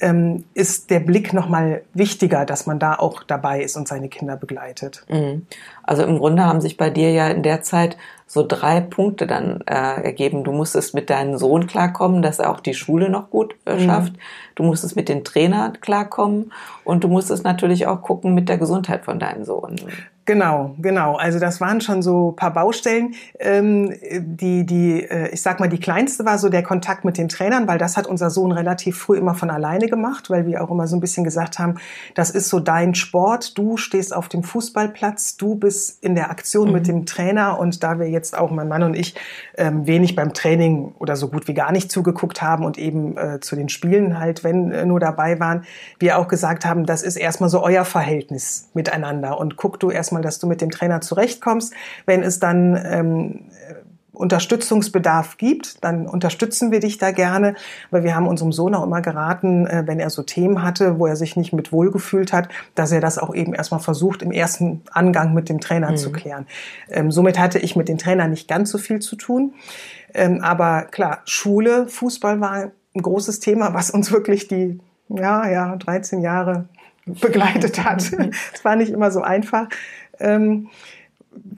ähm, 0.00 0.44
ist 0.54 0.90
der 0.90 1.00
Blick 1.00 1.32
nochmal 1.32 1.82
wichtiger, 1.94 2.44
dass 2.44 2.66
man 2.66 2.78
da 2.78 2.94
auch 2.94 3.22
dabei 3.22 3.62
ist 3.62 3.76
und 3.76 3.88
seine 3.88 4.08
Kinder 4.08 4.36
begleitet. 4.36 5.04
Mhm. 5.08 5.46
Also 5.82 6.04
im 6.04 6.18
Grunde 6.18 6.44
haben 6.44 6.60
sich 6.60 6.76
bei 6.76 6.90
dir 6.90 7.10
ja 7.10 7.28
in 7.28 7.42
der 7.42 7.62
Zeit 7.62 7.96
so 8.32 8.42
drei 8.48 8.80
Punkte 8.80 9.26
dann 9.26 9.60
äh, 9.66 10.04
ergeben. 10.04 10.42
Du 10.42 10.52
musstest 10.52 10.94
mit 10.94 11.10
deinem 11.10 11.36
Sohn 11.36 11.66
klarkommen, 11.66 12.22
dass 12.22 12.38
er 12.38 12.50
auch 12.50 12.60
die 12.60 12.72
Schule 12.72 13.10
noch 13.10 13.28
gut 13.28 13.54
äh, 13.66 13.74
mhm. 13.74 13.80
schafft. 13.80 14.12
Mhm. 14.14 14.18
Du 14.54 14.62
musstest 14.62 14.96
mit 14.96 15.10
den 15.10 15.22
Trainern 15.22 15.82
klarkommen 15.82 16.50
und 16.82 17.04
du 17.04 17.08
musstest 17.08 17.44
natürlich 17.44 17.86
auch 17.86 18.00
gucken 18.00 18.32
mit 18.32 18.48
der 18.48 18.56
Gesundheit 18.56 19.04
von 19.04 19.18
deinem 19.18 19.44
Sohn. 19.44 19.76
Genau, 20.24 20.76
genau. 20.78 21.16
Also 21.16 21.40
das 21.40 21.60
waren 21.60 21.80
schon 21.80 22.00
so 22.00 22.30
paar 22.30 22.52
Baustellen. 22.52 23.14
Ähm, 23.40 23.92
die, 24.20 24.64
die, 24.64 25.02
äh, 25.02 25.30
ich 25.30 25.42
sag 25.42 25.58
mal, 25.58 25.68
die 25.68 25.80
kleinste 25.80 26.24
war 26.24 26.38
so 26.38 26.48
der 26.48 26.62
Kontakt 26.62 27.04
mit 27.04 27.18
den 27.18 27.28
Trainern, 27.28 27.66
weil 27.66 27.78
das 27.78 27.96
hat 27.96 28.06
unser 28.06 28.30
Sohn 28.30 28.52
relativ 28.52 28.98
früh 28.98 29.16
immer 29.16 29.34
von 29.34 29.50
alleine 29.50 29.88
gemacht, 29.88 30.30
weil 30.30 30.46
wir 30.46 30.62
auch 30.62 30.70
immer 30.70 30.86
so 30.86 30.94
ein 30.96 31.00
bisschen 31.00 31.24
gesagt 31.24 31.58
haben, 31.58 31.74
das 32.14 32.30
ist 32.30 32.50
so 32.50 32.60
dein 32.60 32.94
Sport. 32.94 33.58
Du 33.58 33.76
stehst 33.76 34.14
auf 34.14 34.28
dem 34.28 34.44
Fußballplatz, 34.44 35.38
du 35.38 35.56
bist 35.56 36.04
in 36.04 36.14
der 36.14 36.30
Aktion 36.30 36.68
mhm. 36.68 36.74
mit 36.74 36.86
dem 36.86 37.04
Trainer 37.04 37.58
und 37.58 37.82
da 37.82 37.98
wir 37.98 38.08
jetzt 38.08 38.38
auch 38.38 38.52
mein 38.52 38.68
Mann 38.68 38.84
und 38.84 38.94
ich 38.94 39.16
ähm, 39.58 39.88
wenig 39.88 40.14
beim 40.14 40.34
Training 40.34 40.94
oder 41.00 41.16
so 41.16 41.30
gut 41.30 41.48
wie 41.48 41.54
gar 41.54 41.72
nicht 41.72 41.90
zugeguckt 41.90 42.42
haben 42.42 42.64
und 42.64 42.78
eben 42.78 43.16
äh, 43.16 43.40
zu 43.40 43.56
den 43.56 43.68
Spielen 43.68 44.20
halt, 44.20 44.44
wenn 44.44 44.70
äh, 44.70 44.86
nur 44.86 45.00
dabei 45.00 45.40
waren, 45.40 45.64
wir 45.98 46.18
auch 46.18 46.28
gesagt 46.28 46.64
haben, 46.64 46.86
das 46.86 47.02
ist 47.02 47.16
erstmal 47.16 47.50
so 47.50 47.60
euer 47.60 47.84
Verhältnis 47.84 48.68
miteinander 48.72 49.38
und 49.38 49.56
guck 49.56 49.80
du 49.80 49.90
erstmal 49.90 50.11
erstmal, 50.12 50.22
dass 50.22 50.38
du 50.38 50.46
mit 50.46 50.60
dem 50.60 50.70
Trainer 50.70 51.00
zurechtkommst. 51.00 51.72
Wenn 52.06 52.22
es 52.22 52.38
dann 52.38 52.78
ähm, 52.84 53.40
Unterstützungsbedarf 54.12 55.38
gibt, 55.38 55.82
dann 55.82 56.06
unterstützen 56.06 56.70
wir 56.70 56.80
dich 56.80 56.98
da 56.98 57.12
gerne, 57.12 57.54
weil 57.90 58.04
wir 58.04 58.14
haben 58.14 58.28
unserem 58.28 58.52
Sohn 58.52 58.74
auch 58.74 58.84
immer 58.84 59.00
geraten, 59.00 59.66
äh, 59.66 59.84
wenn 59.86 59.98
er 59.98 60.10
so 60.10 60.22
Themen 60.22 60.62
hatte, 60.62 60.98
wo 60.98 61.06
er 61.06 61.16
sich 61.16 61.34
nicht 61.34 61.54
mit 61.54 61.72
wohlgefühlt 61.72 62.32
hat, 62.32 62.48
dass 62.74 62.92
er 62.92 63.00
das 63.00 63.18
auch 63.18 63.34
eben 63.34 63.54
erstmal 63.54 63.80
versucht, 63.80 64.22
im 64.22 64.30
ersten 64.30 64.82
Angang 64.92 65.32
mit 65.32 65.48
dem 65.48 65.60
Trainer 65.60 65.92
mhm. 65.92 65.96
zu 65.96 66.12
klären. 66.12 66.46
Ähm, 66.90 67.10
somit 67.10 67.38
hatte 67.38 67.58
ich 67.58 67.74
mit 67.74 67.88
den 67.88 67.96
Trainern 67.96 68.30
nicht 68.30 68.48
ganz 68.48 68.70
so 68.70 68.78
viel 68.78 69.00
zu 69.00 69.16
tun. 69.16 69.54
Ähm, 70.12 70.42
aber 70.42 70.82
klar, 70.82 71.22
Schule, 71.24 71.88
Fußball 71.88 72.38
war 72.40 72.70
ein 72.94 73.02
großes 73.02 73.40
Thema, 73.40 73.72
was 73.72 73.90
uns 73.90 74.12
wirklich 74.12 74.46
die, 74.46 74.78
ja, 75.08 75.48
ja, 75.48 75.74
13 75.76 76.20
Jahre 76.20 76.68
begleitet 77.06 77.82
hat. 77.84 78.12
Es 78.54 78.64
war 78.64 78.76
nicht 78.76 78.92
immer 78.92 79.10
so 79.10 79.22
einfach 79.22 79.68
ähm, 80.22 80.68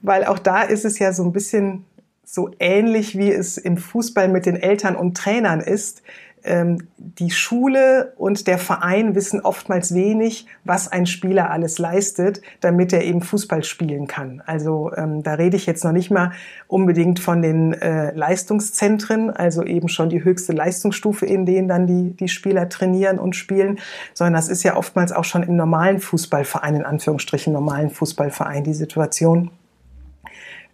weil 0.01 0.25
auch 0.25 0.39
da 0.39 0.61
ist 0.61 0.85
es 0.85 0.99
ja 0.99 1.13
so 1.13 1.23
ein 1.23 1.31
bisschen 1.31 1.85
so 2.23 2.49
ähnlich, 2.59 3.17
wie 3.17 3.31
es 3.31 3.57
im 3.57 3.77
Fußball 3.77 4.27
mit 4.27 4.45
den 4.45 4.55
Eltern 4.55 4.95
und 4.95 5.15
Trainern 5.15 5.61
ist. 5.61 6.01
Ähm, 6.45 6.87
die 6.97 7.31
Schule 7.31 8.13
und 8.17 8.47
der 8.47 8.59
Verein 8.59 9.15
wissen 9.15 9.41
oftmals 9.41 9.93
wenig, 9.95 10.45
was 10.63 10.91
ein 10.91 11.07
Spieler 11.07 11.49
alles 11.49 11.79
leistet, 11.79 12.41
damit 12.61 12.93
er 12.93 13.03
eben 13.03 13.21
Fußball 13.21 13.63
spielen 13.63 14.07
kann. 14.07 14.43
Also 14.45 14.91
ähm, 14.95 15.23
da 15.23 15.33
rede 15.33 15.57
ich 15.57 15.65
jetzt 15.65 15.83
noch 15.83 15.91
nicht 15.91 16.11
mal 16.11 16.31
unbedingt 16.67 17.19
von 17.19 17.41
den 17.41 17.73
äh, 17.73 18.11
Leistungszentren, 18.11 19.31
also 19.31 19.63
eben 19.63 19.89
schon 19.89 20.09
die 20.09 20.23
höchste 20.23 20.53
Leistungsstufe, 20.53 21.25
in 21.25 21.45
denen 21.45 21.67
dann 21.67 21.87
die, 21.87 22.15
die 22.15 22.27
Spieler 22.27 22.69
trainieren 22.69 23.17
und 23.17 23.35
spielen, 23.35 23.79
sondern 24.13 24.33
das 24.33 24.47
ist 24.47 24.63
ja 24.63 24.75
oftmals 24.75 25.11
auch 25.11 25.25
schon 25.25 25.41
im 25.41 25.55
normalen 25.55 25.99
Fußballverein, 25.99 26.75
in 26.75 26.85
Anführungsstrichen 26.85 27.53
normalen 27.53 27.89
Fußballverein 27.89 28.63
die 28.63 28.73
Situation. 28.73 29.49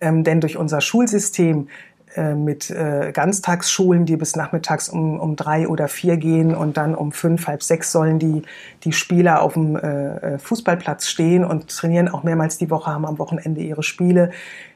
Ähm, 0.01 0.24
denn 0.24 0.42
durch 0.42 0.58
unser 0.58 0.82
Schulsystem 0.82 1.68
äh, 2.15 2.36
mit 2.36 2.70
äh, 2.70 3.12
Ganztagsschulen, 3.13 4.06
die 4.06 4.18
bis 4.18 4.36
nachmittags 4.36 4.89
um, 4.89 5.20
um 5.20 5.36
drei 5.36 5.68
oder 5.68 5.88
vier 5.88 6.18
gehen 6.18 6.53
und 6.53 6.77
dann 6.77 6.94
um 6.94 7.12
fünf, 7.12 7.48
halb 7.48 7.63
sechs 7.63 7.91
sollen 7.91 8.20
die, 8.20 8.44
die 8.84 8.91
Spieler 8.91 9.41
auf 9.41 9.53
dem 9.53 9.75
äh, 9.75 10.34
äh, 10.34 10.38
Fußballplatz 10.39 11.08
stehen 11.08 11.46
und 11.46 11.70
trainieren 11.70 12.10
auch 12.10 12.24
mehrmals 12.24 12.58
die 12.58 12.70
Woche, 12.70 12.91
haben 12.91 13.06
am 13.06 13.18
Wochenende 13.18 13.62
ihre 13.62 13.84
Spiele. 13.84 14.32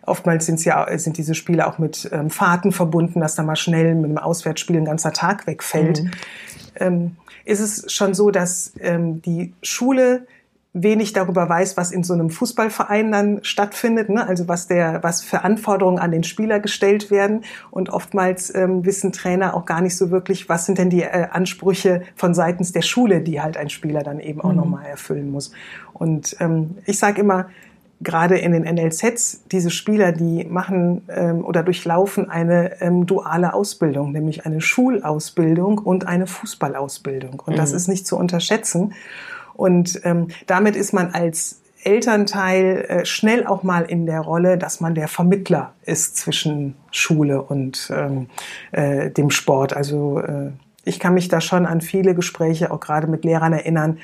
Oftmals 0.06 0.46
sind's 0.46 0.66
ja, 0.66 0.86
sind 0.98 1.18
diese 1.18 1.36
Spiele 1.36 1.68
auch 1.68 1.78
mit 1.78 2.10
ähm, 2.14 2.30
Fahrten 2.30 2.72
verbunden, 2.72 3.20
dass 3.20 3.36
da 3.36 3.44
mal 3.44 3.56
schnell 3.56 3.96
mit 3.96 4.06
einem 4.06 4.18
Auswärtsspiel 4.18 4.78
ein 4.78 4.86
ganzer 4.86 5.12
Tag 5.12 5.48
wegfällt. 5.48 6.04
Mhm. 6.04 6.12
Ähm, 6.78 7.16
ist 7.44 7.60
es 7.60 7.92
schon 7.92 8.14
so, 8.14 8.32
dass 8.32 8.74
ähm, 8.80 9.22
die 9.22 9.54
Schule 9.62 10.26
wenig 10.78 11.14
darüber 11.14 11.48
weiß, 11.48 11.78
was 11.78 11.92
in 11.92 12.04
so 12.04 12.14
einem 12.14 12.30
Fußballverein 12.30 13.10
dann 13.10 13.40
stattfindet, 13.44 14.10
ne? 14.10 14.28
also 14.28 14.50
was 14.50 14.68
der, 14.68 15.02
was 15.04 15.22
für 15.22 15.46
Anforderungen 15.46 16.00
an 16.00 16.12
den 16.12 16.24
Spieler 16.24 16.60
gestellt 16.60 17.10
werden. 17.10 17.46
Und 17.72 17.90
oftmals 17.90 18.54
ähm, 18.54 18.86
wissen 18.86 19.14
Trainer 19.14 19.56
auch 19.56 19.66
gar 19.66 19.80
nicht 19.80 19.96
so 19.96 20.12
wirklich, 20.12 20.50
was 20.50 20.66
sind 20.66 20.78
denn 20.78 20.90
die 20.90 21.04
äh, 21.04 21.28
Ansprüche 21.32 22.04
von 22.16 22.34
seitens 22.34 22.74
der 22.74 22.82
Schule, 22.82 23.22
die 23.22 23.42
halt 23.42 23.56
ein 23.56 23.70
Spieler 23.70 24.04
dann 24.04 24.20
eben 24.20 24.42
auch 24.42 24.52
mhm. 24.52 24.58
nochmal 24.58 24.86
erfüllen 24.86 25.32
muss. 25.32 25.52
Und 25.94 26.36
ähm, 26.42 26.76
ich 26.86 27.00
sage 27.00 27.22
immer, 27.22 27.48
gerade 28.02 28.38
in 28.38 28.52
den 28.52 28.64
NLZs, 28.64 29.44
diese 29.54 29.72
Spieler, 29.72 30.12
die 30.12 30.44
machen 30.44 31.04
ähm, 31.08 31.46
oder 31.46 31.64
durchlaufen 31.64 32.30
eine 32.30 32.82
ähm, 32.82 33.06
duale 33.06 33.54
Ausbildung, 33.54 34.12
nämlich 34.12 34.46
eine 34.46 34.60
Schulausbildung 34.60 35.78
und 35.78 36.06
eine 36.06 36.28
Fußballausbildung. 36.28 37.40
Und 37.46 37.54
mhm. 37.54 37.58
das 37.58 37.72
ist 37.72 37.88
nicht 37.88 38.06
zu 38.06 38.18
unterschätzen. 38.18 38.94
Und 39.56 40.02
ähm, 40.04 40.28
damit 40.48 40.76
ist 40.76 40.94
man 40.94 41.12
als 41.12 41.62
Elternteil 41.84 42.86
äh, 42.88 43.06
schnell 43.06 43.46
auch 43.46 43.64
mal 43.64 43.84
in 43.84 44.06
der 44.06 44.22
Rolle, 44.22 44.58
dass 44.58 44.82
man 44.82 44.96
der 44.96 45.08
Vermittler 45.08 45.74
ist 45.86 46.18
zwischen 46.18 46.76
Schule 46.92 47.42
und 47.44 47.92
ähm, 47.96 48.28
äh, 48.72 49.12
dem 49.12 49.30
Sport. 49.30 49.76
Also 49.76 50.20
äh, 50.20 50.52
ich 50.84 51.00
kann 51.00 51.14
mich 51.14 51.28
da 51.28 51.42
schon 51.42 51.66
an 51.66 51.82
viele 51.82 52.16
Gespräche, 52.16 52.72
auch 52.72 52.80
gerade 52.80 53.08
mit 53.08 53.24
Lehrern 53.24 53.54
erinnern, 53.54 54.00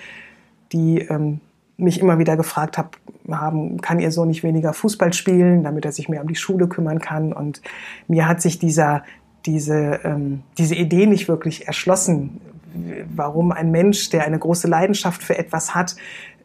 die 0.71 0.99
ähm, 0.99 1.39
mich 1.77 1.99
immer 1.99 2.19
wieder 2.19 2.37
gefragt 2.37 2.77
hab, 2.77 2.97
haben, 3.29 3.81
kann 3.81 3.99
ihr 3.99 4.11
so 4.11 4.25
nicht 4.25 4.43
weniger 4.43 4.73
Fußball 4.73 5.13
spielen, 5.13 5.63
damit 5.63 5.83
er 5.83 5.91
sich 5.91 6.07
mehr 6.07 6.21
um 6.21 6.27
die 6.27 6.35
Schule 6.35 6.67
kümmern 6.67 6.99
kann. 6.99 7.33
Und 7.33 7.61
mir 8.07 8.27
hat 8.27 8.41
sich 8.41 8.59
dieser, 8.59 9.03
diese, 9.47 10.01
ähm, 10.03 10.43
diese 10.59 10.75
Idee 10.75 11.07
nicht 11.07 11.27
wirklich 11.27 11.67
erschlossen, 11.67 12.41
warum 13.15 13.51
ein 13.51 13.71
Mensch, 13.71 14.09
der 14.09 14.25
eine 14.25 14.39
große 14.39 14.67
Leidenschaft 14.67 15.23
für 15.23 15.37
etwas 15.37 15.75
hat, 15.75 15.95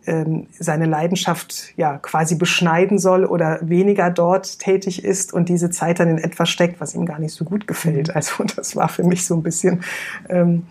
ähm, 0.06 0.46
seine 0.58 0.86
Leidenschaft 0.86 1.72
ja 1.76 1.98
quasi 1.98 2.36
beschneiden 2.36 2.98
soll 2.98 3.24
oder 3.24 3.58
weniger 3.62 4.10
dort 4.10 4.58
tätig 4.60 5.04
ist 5.04 5.32
und 5.32 5.48
diese 5.48 5.70
Zeit 5.70 5.98
dann 5.98 6.08
in 6.08 6.18
etwas 6.18 6.48
steckt, 6.48 6.80
was 6.80 6.94
ihm 6.94 7.06
gar 7.06 7.18
nicht 7.18 7.34
so 7.34 7.44
gut 7.44 7.66
gefällt. 7.66 8.08
Mhm. 8.08 8.14
Also 8.14 8.44
das 8.56 8.76
war 8.76 8.88
für 8.88 9.02
mich 9.02 9.26
so 9.26 9.34
ein 9.34 9.42
bisschen. 9.42 9.82
Ähm, 10.28 10.66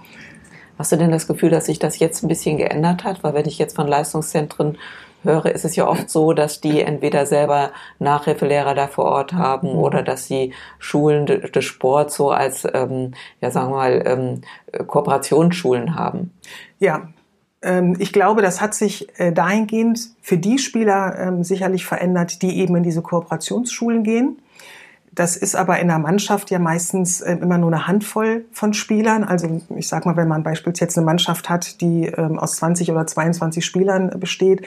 Hast 0.78 0.92
du 0.92 0.98
denn 0.98 1.12
das 1.12 1.28
Gefühl, 1.28 1.50
dass 1.50 1.68
sich 1.68 1.80
das 1.80 2.00
jetzt 2.00 2.24
ein 2.24 2.28
bisschen 2.28 2.58
geändert 2.58 3.04
hat? 3.04 3.24
Weil 3.24 3.34
wenn 3.34 3.46
ich 3.46 3.58
jetzt 3.58 3.76
von 3.76 3.88
Leistungszentren 3.88 4.78
höre, 5.26 5.48
ist 5.48 5.66
es 5.66 5.76
ja 5.76 5.88
oft 5.88 6.10
so, 6.10 6.34
dass 6.34 6.62
die 6.62 6.82
entweder 6.82 7.26
selber 7.26 7.72
Nachhilfelehrer 8.00 8.74
da 8.74 8.88
vor 8.88 9.06
Ort 9.06 9.34
haben 9.34 9.74
mhm. 9.74 9.80
oder 9.80 10.04
dass 10.04 10.28
sie 10.28 10.54
Schulen 10.80 11.26
des 11.26 11.66
Sports 11.66 12.16
so 12.16 12.32
als, 12.32 12.68
ähm, 12.74 13.14
ja 13.42 13.52
sagen 13.52 13.72
wir 13.72 13.76
mal, 13.76 14.04
ähm, 14.06 14.42
Kooperationsschulen 14.88 15.96
haben. 15.96 16.32
Ja, 16.80 17.10
ähm, 17.62 17.96
ich 18.00 18.14
glaube, 18.14 18.42
das 18.42 18.62
hat 18.62 18.74
sich 18.74 19.08
äh, 19.20 19.34
dahingehend 19.34 20.00
für 20.22 20.38
die 20.38 20.60
Spieler 20.60 21.18
ähm, 21.20 21.44
sicherlich 21.44 21.86
verändert, 21.86 22.42
die 22.42 22.60
eben 22.60 22.76
in 22.76 22.84
diese 22.84 23.02
Kooperationsschulen 23.02 24.04
gehen. 24.04 24.38
Das 25.16 25.38
ist 25.38 25.56
aber 25.56 25.80
in 25.80 25.88
der 25.88 25.98
Mannschaft 25.98 26.52
ja 26.52 26.60
meistens 26.60 27.22
äh, 27.22 27.38
immer 27.38 27.58
nur 27.58 27.72
eine 27.72 27.88
Handvoll 27.88 28.46
von 28.52 28.74
Spielern. 28.74 29.24
Also 29.24 29.62
ich 29.76 29.88
sag 29.88 30.06
mal, 30.06 30.18
wenn 30.18 30.28
man 30.28 30.44
beispielsweise 30.44 30.86
jetzt 30.86 30.98
eine 30.98 31.06
Mannschaft 31.06 31.50
hat, 31.50 31.80
die 31.80 32.08
ähm, 32.08 32.38
aus 32.38 32.58
20 32.58 32.92
oder 32.92 33.08
22 33.08 33.66
Spielern 33.66 34.20
besteht, 34.20 34.64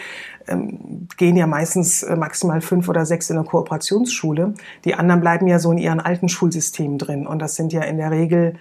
ähm, 0.48 1.06
gehen 1.18 1.36
ja 1.36 1.46
meistens 1.46 2.02
äh, 2.02 2.16
maximal 2.16 2.62
fünf 2.62 2.88
oder 2.88 3.04
sechs 3.04 3.28
in 3.28 3.36
eine 3.36 3.44
Kooperationsschule. 3.44 4.54
Die 4.86 4.94
anderen 4.94 5.20
bleiben 5.20 5.46
ja 5.48 5.58
so 5.58 5.70
in 5.70 5.78
ihren 5.78 6.00
alten 6.00 6.30
Schulsystemen 6.30 6.96
drin. 6.96 7.26
Und 7.26 7.40
das 7.40 7.54
sind 7.54 7.74
ja 7.74 7.82
in 7.82 7.98
der 7.98 8.10
Regel 8.10 8.54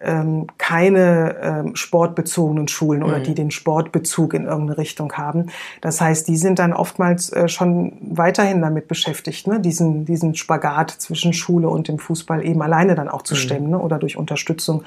ähm, 0.00 0.46
keine 0.58 1.36
ähm, 1.42 1.76
sportbezogenen 1.76 2.68
Schulen 2.68 3.02
oder 3.02 3.18
mhm. 3.18 3.24
die 3.24 3.34
den 3.34 3.50
Sportbezug 3.50 4.34
in 4.34 4.44
irgendeine 4.44 4.78
Richtung 4.78 5.12
haben. 5.14 5.46
Das 5.80 6.00
heißt, 6.00 6.28
die 6.28 6.36
sind 6.36 6.58
dann 6.58 6.72
oftmals 6.72 7.32
äh, 7.32 7.48
schon 7.48 7.92
weiterhin 8.00 8.60
damit 8.60 8.88
beschäftigt, 8.88 9.46
ne? 9.46 9.60
diesen, 9.60 10.04
diesen 10.04 10.34
Spagat 10.34 10.90
zwischen 10.90 11.32
Schule 11.32 11.68
und 11.68 11.88
dem 11.88 11.98
Fußball 11.98 12.44
eben 12.44 12.62
alleine 12.62 12.94
dann 12.94 13.08
auch 13.08 13.22
zu 13.22 13.34
mhm. 13.34 13.38
stemmen 13.38 13.70
ne? 13.70 13.78
oder 13.78 13.98
durch 13.98 14.16
Unterstützung 14.16 14.84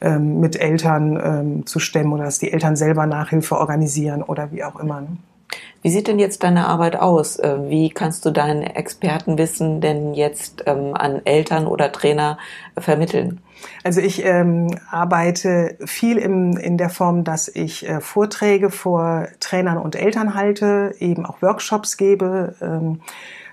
ähm, 0.00 0.40
mit 0.40 0.60
Eltern 0.60 1.20
ähm, 1.22 1.66
zu 1.66 1.78
stemmen 1.78 2.12
oder 2.12 2.24
dass 2.24 2.38
die 2.38 2.52
Eltern 2.52 2.76
selber 2.76 3.06
Nachhilfe 3.06 3.58
organisieren 3.58 4.22
oder 4.22 4.52
wie 4.52 4.64
auch 4.64 4.78
immer. 4.78 5.00
Ne? 5.00 5.16
Wie 5.82 5.90
sieht 5.90 6.08
denn 6.08 6.18
jetzt 6.18 6.42
deine 6.42 6.66
Arbeit 6.66 6.96
aus? 6.96 7.38
Äh, 7.38 7.56
wie 7.68 7.90
kannst 7.90 8.24
du 8.26 8.30
dein 8.30 8.62
Expertenwissen 8.62 9.80
denn 9.80 10.14
jetzt 10.14 10.64
ähm, 10.66 10.94
an 10.94 11.22
Eltern 11.24 11.66
oder 11.66 11.90
Trainer 11.90 12.38
vermitteln? 12.76 13.40
Also 13.82 14.00
ich 14.00 14.24
ähm, 14.24 14.78
arbeite 14.90 15.76
viel 15.84 16.18
im, 16.18 16.56
in 16.56 16.76
der 16.76 16.90
Form, 16.90 17.24
dass 17.24 17.48
ich 17.48 17.88
äh, 17.88 18.00
Vorträge 18.00 18.70
vor 18.70 19.28
Trainern 19.40 19.78
und 19.78 19.96
Eltern 19.96 20.34
halte, 20.34 20.94
eben 20.98 21.24
auch 21.26 21.42
Workshops 21.42 21.96
gebe. 21.96 22.54
Ähm, 22.60 23.00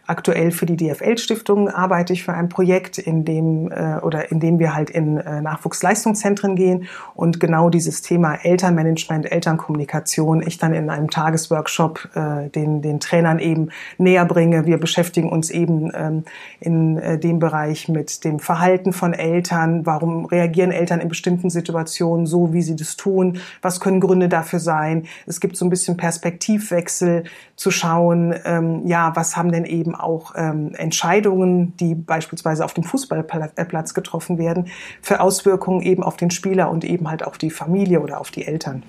Aktuell 0.08 0.52
für 0.52 0.66
die 0.66 0.78
DFL-Stiftung 0.78 1.70
arbeite 1.70 2.14
ich 2.14 2.24
für 2.24 2.34
ein 2.34 2.48
Projekt, 2.48 2.98
in 2.98 3.26
dem 3.26 3.70
äh, 3.70 3.98
oder 3.98 4.32
in 4.32 4.40
dem 4.40 4.58
wir 4.58 4.74
halt 4.74 4.90
in 4.90 5.18
äh, 5.18 5.42
Nachwuchsleistungszentren 5.42 6.56
gehen 6.56 6.88
und 7.14 7.42
genau 7.42 7.70
dieses 7.70 8.02
Thema 8.02 8.36
Elternmanagement, 8.36 9.30
Elternkommunikation 9.30 10.42
ich 10.42 10.58
dann 10.58 10.74
in 10.74 10.90
einem 10.90 11.10
Tagesworkshop 11.10 12.08
äh, 12.16 12.50
den, 12.50 12.82
den 12.82 13.02
Trainern 13.02 13.40
eben 13.40 13.70
näher 13.98 14.24
bringe. 14.24 14.66
Wir 14.66 14.78
beschäftigen 14.78 15.30
uns 15.30 15.50
eben 15.50 15.92
ähm, 15.94 16.24
in 16.62 16.98
äh, 16.98 17.20
dem 17.20 17.40
Bereich 17.40 17.90
mit 17.90 18.24
dem 18.24 18.40
Verhalten 18.40 18.94
von 18.94 19.14
Eltern. 19.14 19.86
Warum 19.86 20.24
reagieren 20.24 20.72
Eltern 20.72 21.02
in 21.02 21.10
bestimmten 21.10 21.50
Situationen 21.50 22.28
so, 22.28 22.54
wie 22.54 22.62
sie 22.62 22.78
das 22.78 22.96
tun? 22.96 23.40
Was 23.62 23.82
können 23.82 24.00
Gründe 24.00 24.30
dafür 24.30 24.60
sein? 24.60 25.06
Es 25.26 25.42
gibt 25.42 25.58
so 25.58 25.66
ein 25.66 25.70
bisschen 25.70 25.98
Perspektivwechsel 25.98 27.26
zu 27.58 27.72
schauen, 27.72 28.36
ähm, 28.46 28.88
ja, 28.88 29.16
was 29.16 29.36
haben 29.36 29.52
denn 29.52 29.66
eben 29.66 29.96
auch 30.00 30.34
ähm, 30.36 30.74
Entscheidungen, 30.76 31.76
die 31.78 31.96
beispielsweise 31.96 32.64
auf 32.66 32.74
dem 32.74 32.84
Fußballplatz 32.84 33.94
getroffen 33.94 34.38
werden, 34.38 34.68
für 35.02 35.20
Auswirkungen 35.20 35.82
eben 35.82 36.04
auf 36.04 36.18
den 36.18 36.32
Spieler 36.32 36.70
und 36.70 36.84
eben 36.84 37.10
halt 37.10 37.26
auf 37.26 37.38
die 37.38 37.50
Familie 37.50 38.02
oder 38.02 38.20
auf 38.20 38.32
die 38.32 38.46
Eltern. 38.46 38.84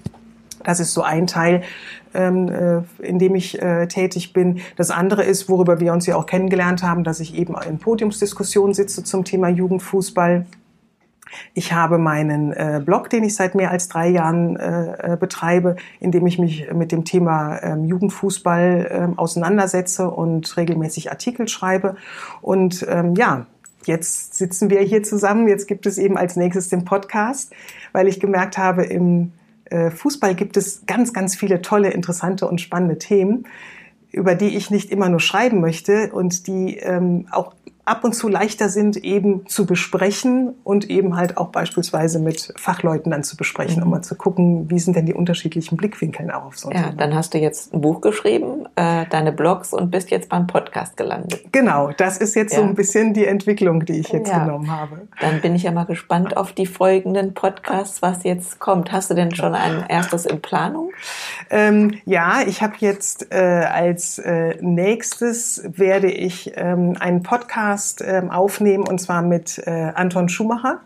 Das 0.64 0.80
ist 0.80 0.92
so 0.92 1.02
ein 1.02 1.26
Teil, 1.26 1.62
ähm, 2.14 2.48
äh, 2.48 2.82
in 3.02 3.18
dem 3.18 3.34
ich 3.34 3.60
äh, 3.62 3.86
tätig 3.86 4.32
bin. 4.32 4.60
Das 4.76 4.90
andere 4.90 5.22
ist, 5.22 5.48
worüber 5.48 5.80
wir 5.80 5.92
uns 5.92 6.06
ja 6.06 6.16
auch 6.16 6.26
kennengelernt 6.26 6.82
haben, 6.82 7.04
dass 7.04 7.20
ich 7.20 7.34
eben 7.34 7.54
in 7.68 7.78
Podiumsdiskussionen 7.78 8.74
sitze 8.74 9.04
zum 9.04 9.24
Thema 9.24 9.48
Jugendfußball. 9.48 10.46
Ich 11.54 11.72
habe 11.72 11.98
meinen 11.98 12.52
äh, 12.52 12.80
Blog, 12.84 13.10
den 13.10 13.24
ich 13.24 13.34
seit 13.34 13.54
mehr 13.54 13.70
als 13.70 13.88
drei 13.88 14.08
Jahren 14.08 14.56
äh, 14.56 15.12
äh, 15.12 15.16
betreibe, 15.16 15.76
in 16.00 16.10
dem 16.10 16.26
ich 16.26 16.38
mich 16.38 16.72
mit 16.72 16.92
dem 16.92 17.04
Thema 17.04 17.62
ähm, 17.62 17.84
Jugendfußball 17.84 18.88
ähm, 18.90 19.18
auseinandersetze 19.18 20.10
und 20.10 20.56
regelmäßig 20.56 21.10
Artikel 21.10 21.48
schreibe. 21.48 21.96
Und 22.40 22.86
ähm, 22.88 23.14
ja, 23.14 23.46
jetzt 23.84 24.34
sitzen 24.34 24.70
wir 24.70 24.80
hier 24.80 25.02
zusammen. 25.02 25.48
Jetzt 25.48 25.68
gibt 25.68 25.86
es 25.86 25.98
eben 25.98 26.16
als 26.16 26.36
nächstes 26.36 26.68
den 26.68 26.84
Podcast, 26.84 27.52
weil 27.92 28.08
ich 28.08 28.20
gemerkt 28.20 28.58
habe, 28.58 28.84
im 28.84 29.32
äh, 29.66 29.90
Fußball 29.90 30.34
gibt 30.34 30.56
es 30.56 30.86
ganz, 30.86 31.12
ganz 31.12 31.36
viele 31.36 31.62
tolle, 31.62 31.90
interessante 31.90 32.48
und 32.48 32.60
spannende 32.60 32.98
Themen 32.98 33.46
über 34.10 34.34
die 34.34 34.56
ich 34.56 34.70
nicht 34.70 34.90
immer 34.90 35.08
nur 35.08 35.20
schreiben 35.20 35.60
möchte 35.60 36.10
und 36.12 36.46
die 36.46 36.76
ähm, 36.78 37.26
auch 37.30 37.54
ab 37.88 38.04
und 38.04 38.14
zu 38.14 38.28
leichter 38.28 38.68
sind, 38.68 38.96
eben 38.96 39.46
zu 39.46 39.66
besprechen 39.66 40.54
und 40.64 40.90
eben 40.90 41.16
halt 41.16 41.36
auch 41.36 41.48
beispielsweise 41.48 42.18
mit 42.18 42.52
Fachleuten 42.56 43.10
dann 43.10 43.24
zu 43.24 43.36
besprechen, 43.36 43.82
um 43.82 43.90
mal 43.90 44.02
zu 44.02 44.14
gucken, 44.14 44.70
wie 44.70 44.78
sind 44.78 44.96
denn 44.96 45.06
die 45.06 45.14
unterschiedlichen 45.14 45.76
Blickwinkeln 45.76 46.30
auch 46.30 46.44
auf 46.44 46.58
so 46.58 46.68
ein 46.68 46.76
Ja, 46.76 46.82
Thema. 46.84 46.96
dann 46.96 47.14
hast 47.14 47.34
du 47.34 47.38
jetzt 47.38 47.72
ein 47.72 47.80
Buch 47.80 48.00
geschrieben, 48.00 48.66
äh, 48.76 49.06
deine 49.10 49.32
Blogs 49.32 49.72
und 49.72 49.90
bist 49.90 50.10
jetzt 50.10 50.28
beim 50.28 50.46
Podcast 50.46 50.96
gelandet. 50.96 51.40
Genau, 51.52 51.90
das 51.96 52.18
ist 52.18 52.34
jetzt 52.34 52.52
ja. 52.52 52.60
so 52.60 52.64
ein 52.64 52.74
bisschen 52.74 53.14
die 53.14 53.26
Entwicklung, 53.26 53.84
die 53.84 54.00
ich 54.00 54.08
jetzt 54.08 54.30
ja. 54.30 54.44
genommen 54.44 54.70
habe. 54.70 55.08
Dann 55.20 55.40
bin 55.40 55.54
ich 55.54 55.62
ja 55.62 55.72
mal 55.72 55.84
gespannt 55.84 56.36
auf 56.36 56.52
die 56.52 56.66
folgenden 56.66 57.34
Podcasts, 57.34 58.02
was 58.02 58.24
jetzt 58.24 58.58
kommt. 58.58 58.92
Hast 58.92 59.10
du 59.10 59.14
denn 59.14 59.34
schon 59.34 59.54
ein 59.54 59.84
erstes 59.88 60.26
in 60.26 60.42
Planung? 60.42 60.90
Ähm, 61.50 61.94
ja, 62.04 62.42
ich 62.46 62.62
habe 62.62 62.74
jetzt 62.78 63.32
äh, 63.32 63.36
als 63.36 64.18
äh, 64.18 64.56
nächstes 64.60 65.62
werde 65.66 66.10
ich 66.10 66.52
ähm, 66.56 66.96
einen 67.00 67.22
Podcast 67.22 67.77
Podcast 67.78 68.02
ähm, 68.04 68.30
aufnehmen 68.30 68.86
und 68.88 69.00
zwar 69.00 69.22
mit 69.22 69.58
äh, 69.64 69.92
Anton 69.94 70.28
Schumacher. 70.28 70.80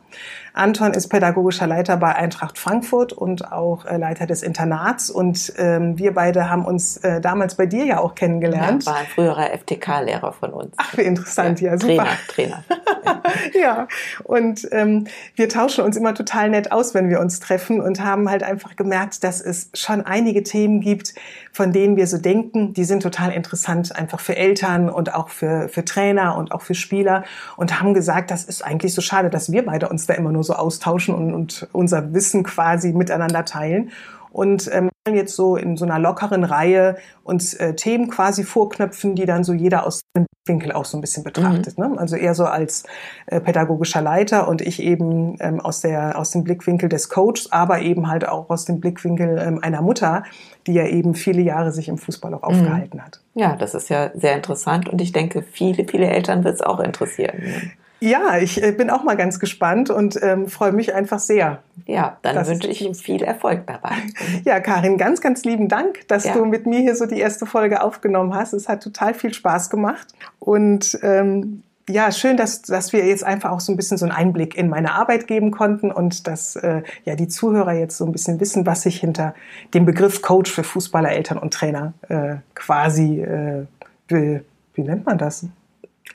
Anton 0.54 0.92
ist 0.92 1.08
pädagogischer 1.08 1.66
Leiter 1.66 1.96
bei 1.96 2.14
Eintracht 2.14 2.58
Frankfurt 2.58 3.12
und 3.12 3.52
auch 3.52 3.86
äh, 3.86 3.96
Leiter 3.96 4.26
des 4.26 4.42
Internats. 4.42 5.10
Und 5.10 5.52
ähm, 5.56 5.98
wir 5.98 6.12
beide 6.14 6.50
haben 6.50 6.64
uns 6.64 6.98
äh, 6.98 7.20
damals 7.20 7.54
bei 7.54 7.66
dir 7.66 7.84
ja 7.84 8.00
auch 8.00 8.14
kennengelernt. 8.14 8.84
Ja, 8.84 8.92
war 8.92 8.98
ein 8.98 9.06
früherer 9.06 9.50
FTK-Lehrer 9.58 10.32
von 10.32 10.52
uns. 10.52 10.74
Ach, 10.76 10.96
wie 10.96 11.02
interessant, 11.02 11.60
ja, 11.60 11.72
ja 11.72 11.78
super. 11.78 12.06
Trainer, 12.28 12.64
Trainer. 12.64 13.22
ja, 13.54 13.88
und 14.24 14.68
ähm, 14.72 15.06
wir 15.36 15.48
tauschen 15.48 15.84
uns 15.84 15.96
immer 15.96 16.14
total 16.14 16.50
nett 16.50 16.70
aus, 16.70 16.94
wenn 16.94 17.08
wir 17.08 17.20
uns 17.20 17.40
treffen 17.40 17.80
und 17.80 18.00
haben 18.00 18.30
halt 18.30 18.42
einfach 18.42 18.76
gemerkt, 18.76 19.24
dass 19.24 19.40
es 19.40 19.70
schon 19.74 20.02
einige 20.02 20.42
Themen 20.42 20.80
gibt, 20.80 21.14
von 21.52 21.72
denen 21.72 21.96
wir 21.96 22.06
so 22.06 22.18
denken, 22.18 22.72
die 22.74 22.84
sind 22.84 23.02
total 23.02 23.32
interessant, 23.32 23.94
einfach 23.94 24.20
für 24.20 24.36
Eltern 24.36 24.88
und 24.88 25.14
auch 25.14 25.28
für, 25.28 25.68
für 25.68 25.84
Trainer 25.84 26.36
und 26.36 26.52
auch 26.52 26.62
für 26.62 26.74
Spieler 26.74 27.24
und 27.56 27.80
haben 27.80 27.94
gesagt, 27.94 28.30
das 28.30 28.44
ist 28.44 28.64
eigentlich 28.64 28.94
so 28.94 29.00
schade, 29.00 29.30
dass 29.30 29.52
wir 29.52 29.64
beide 29.64 29.88
uns 29.88 30.06
da 30.06 30.14
immer 30.14 30.32
nur 30.32 30.41
so 30.42 30.54
austauschen 30.54 31.14
und, 31.14 31.32
und 31.32 31.68
unser 31.72 32.12
Wissen 32.12 32.42
quasi 32.42 32.92
miteinander 32.92 33.44
teilen. 33.44 33.90
Und 34.30 34.70
ähm, 34.72 34.88
jetzt 35.10 35.36
so 35.36 35.56
in 35.56 35.76
so 35.76 35.84
einer 35.84 35.98
lockeren 35.98 36.44
Reihe 36.44 36.96
uns 37.24 37.54
äh, 37.54 37.74
Themen 37.74 38.08
quasi 38.08 38.44
vorknöpfen, 38.44 39.14
die 39.14 39.26
dann 39.26 39.44
so 39.44 39.52
jeder 39.52 39.86
aus 39.86 40.02
dem 40.16 40.26
Winkel 40.46 40.72
auch 40.72 40.84
so 40.84 40.96
ein 40.96 41.00
bisschen 41.00 41.24
betrachtet. 41.24 41.76
Mhm. 41.76 41.92
Ne? 41.92 41.98
Also 41.98 42.16
eher 42.16 42.34
so 42.34 42.44
als 42.44 42.84
äh, 43.26 43.40
pädagogischer 43.40 44.00
Leiter 44.00 44.48
und 44.48 44.62
ich 44.62 44.82
eben 44.82 45.36
ähm, 45.40 45.60
aus, 45.60 45.80
der, 45.80 46.18
aus 46.18 46.30
dem 46.30 46.44
Blickwinkel 46.44 46.88
des 46.88 47.08
Coaches, 47.08 47.50
aber 47.50 47.80
eben 47.80 48.08
halt 48.08 48.28
auch 48.28 48.48
aus 48.48 48.64
dem 48.64 48.80
Blickwinkel 48.80 49.38
ähm, 49.38 49.58
einer 49.62 49.82
Mutter, 49.82 50.24
die 50.66 50.74
ja 50.74 50.86
eben 50.86 51.14
viele 51.14 51.42
Jahre 51.42 51.72
sich 51.72 51.88
im 51.88 51.98
Fußball 51.98 52.32
auch 52.34 52.42
mhm. 52.42 52.60
aufgehalten 52.60 53.04
hat. 53.04 53.20
Ja, 53.34 53.56
das 53.56 53.74
ist 53.74 53.88
ja 53.88 54.10
sehr 54.14 54.34
interessant 54.34 54.88
und 54.88 55.00
ich 55.00 55.12
denke, 55.12 55.42
viele, 55.42 55.86
viele 55.86 56.06
Eltern 56.06 56.44
wird 56.44 56.54
es 56.54 56.62
auch 56.62 56.80
interessieren. 56.80 57.38
Ne? 57.38 57.70
Ja, 58.02 58.38
ich 58.38 58.60
äh, 58.60 58.72
bin 58.72 58.90
auch 58.90 59.04
mal 59.04 59.16
ganz 59.16 59.38
gespannt 59.38 59.88
und 59.88 60.20
ähm, 60.22 60.48
freue 60.48 60.72
mich 60.72 60.92
einfach 60.92 61.20
sehr. 61.20 61.62
Ja, 61.86 62.18
dann 62.22 62.44
wünsche 62.48 62.66
ich 62.66 62.82
Ihnen 62.82 62.96
viel 62.96 63.22
Erfolg 63.22 63.64
dabei. 63.68 63.92
Ja, 64.44 64.58
Karin, 64.58 64.98
ganz, 64.98 65.20
ganz 65.20 65.44
lieben 65.44 65.68
Dank, 65.68 66.08
dass 66.08 66.24
ja. 66.24 66.32
du 66.32 66.44
mit 66.44 66.66
mir 66.66 66.80
hier 66.80 66.96
so 66.96 67.06
die 67.06 67.20
erste 67.20 67.46
Folge 67.46 67.80
aufgenommen 67.80 68.34
hast. 68.34 68.54
Es 68.54 68.68
hat 68.68 68.82
total 68.82 69.14
viel 69.14 69.32
Spaß 69.32 69.70
gemacht 69.70 70.08
und 70.40 70.98
ähm, 71.02 71.62
ja, 71.88 72.10
schön, 72.10 72.36
dass, 72.36 72.62
dass 72.62 72.92
wir 72.92 73.06
jetzt 73.06 73.22
einfach 73.22 73.50
auch 73.50 73.60
so 73.60 73.72
ein 73.72 73.76
bisschen 73.76 73.98
so 73.98 74.04
einen 74.04 74.12
Einblick 74.12 74.56
in 74.56 74.68
meine 74.68 74.94
Arbeit 74.94 75.28
geben 75.28 75.52
konnten 75.52 75.92
und 75.92 76.26
dass 76.26 76.56
äh, 76.56 76.82
ja 77.04 77.14
die 77.14 77.28
Zuhörer 77.28 77.72
jetzt 77.72 77.98
so 77.98 78.04
ein 78.04 78.10
bisschen 78.10 78.40
wissen, 78.40 78.66
was 78.66 78.82
sich 78.82 78.98
hinter 78.98 79.32
dem 79.74 79.84
Begriff 79.84 80.22
Coach 80.22 80.50
für 80.50 80.64
Fußballer, 80.64 81.12
Eltern 81.12 81.38
und 81.38 81.54
Trainer 81.54 81.92
äh, 82.08 82.36
quasi, 82.56 83.20
äh, 83.20 83.66
wie, 84.08 84.40
wie 84.74 84.82
nennt 84.82 85.06
man 85.06 85.18
das? 85.18 85.46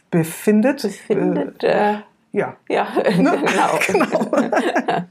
Befindet. 0.10 0.82
Befindet. 0.82 1.63
Äh, 1.63 1.98
ja. 2.34 2.56
Ja, 2.70 2.88
ne? 3.17 3.43
genau. 3.46 3.80
genau. 3.88 4.32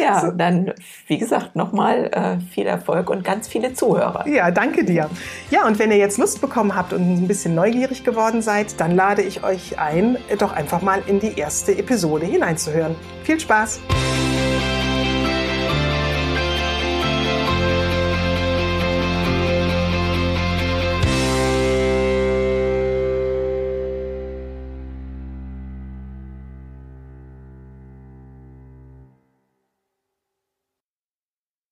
ja, 0.00 0.20
so. 0.20 0.30
dann, 0.30 0.72
wie 1.06 1.18
gesagt, 1.18 1.56
nochmal 1.56 2.10
äh, 2.12 2.38
viel 2.52 2.66
Erfolg 2.66 3.10
und 3.10 3.24
ganz 3.24 3.48
viele 3.48 3.72
Zuhörer. 3.72 4.28
Ja, 4.28 4.50
danke 4.50 4.84
dir. 4.84 5.10
Ja, 5.50 5.66
und 5.66 5.78
wenn 5.78 5.90
ihr 5.90 5.96
jetzt 5.96 6.18
Lust 6.18 6.40
bekommen 6.40 6.76
habt 6.76 6.92
und 6.92 7.02
ein 7.02 7.26
bisschen 7.26 7.54
neugierig 7.54 8.04
geworden 8.04 8.42
seid, 8.42 8.80
dann 8.80 8.94
lade 8.94 9.22
ich 9.22 9.42
euch 9.42 9.78
ein, 9.78 10.18
doch 10.38 10.52
einfach 10.52 10.82
mal 10.82 11.02
in 11.06 11.18
die 11.20 11.36
erste 11.38 11.76
Episode 11.76 12.26
hineinzuhören. 12.26 12.94
Viel 13.24 13.40
Spaß! 13.40 13.80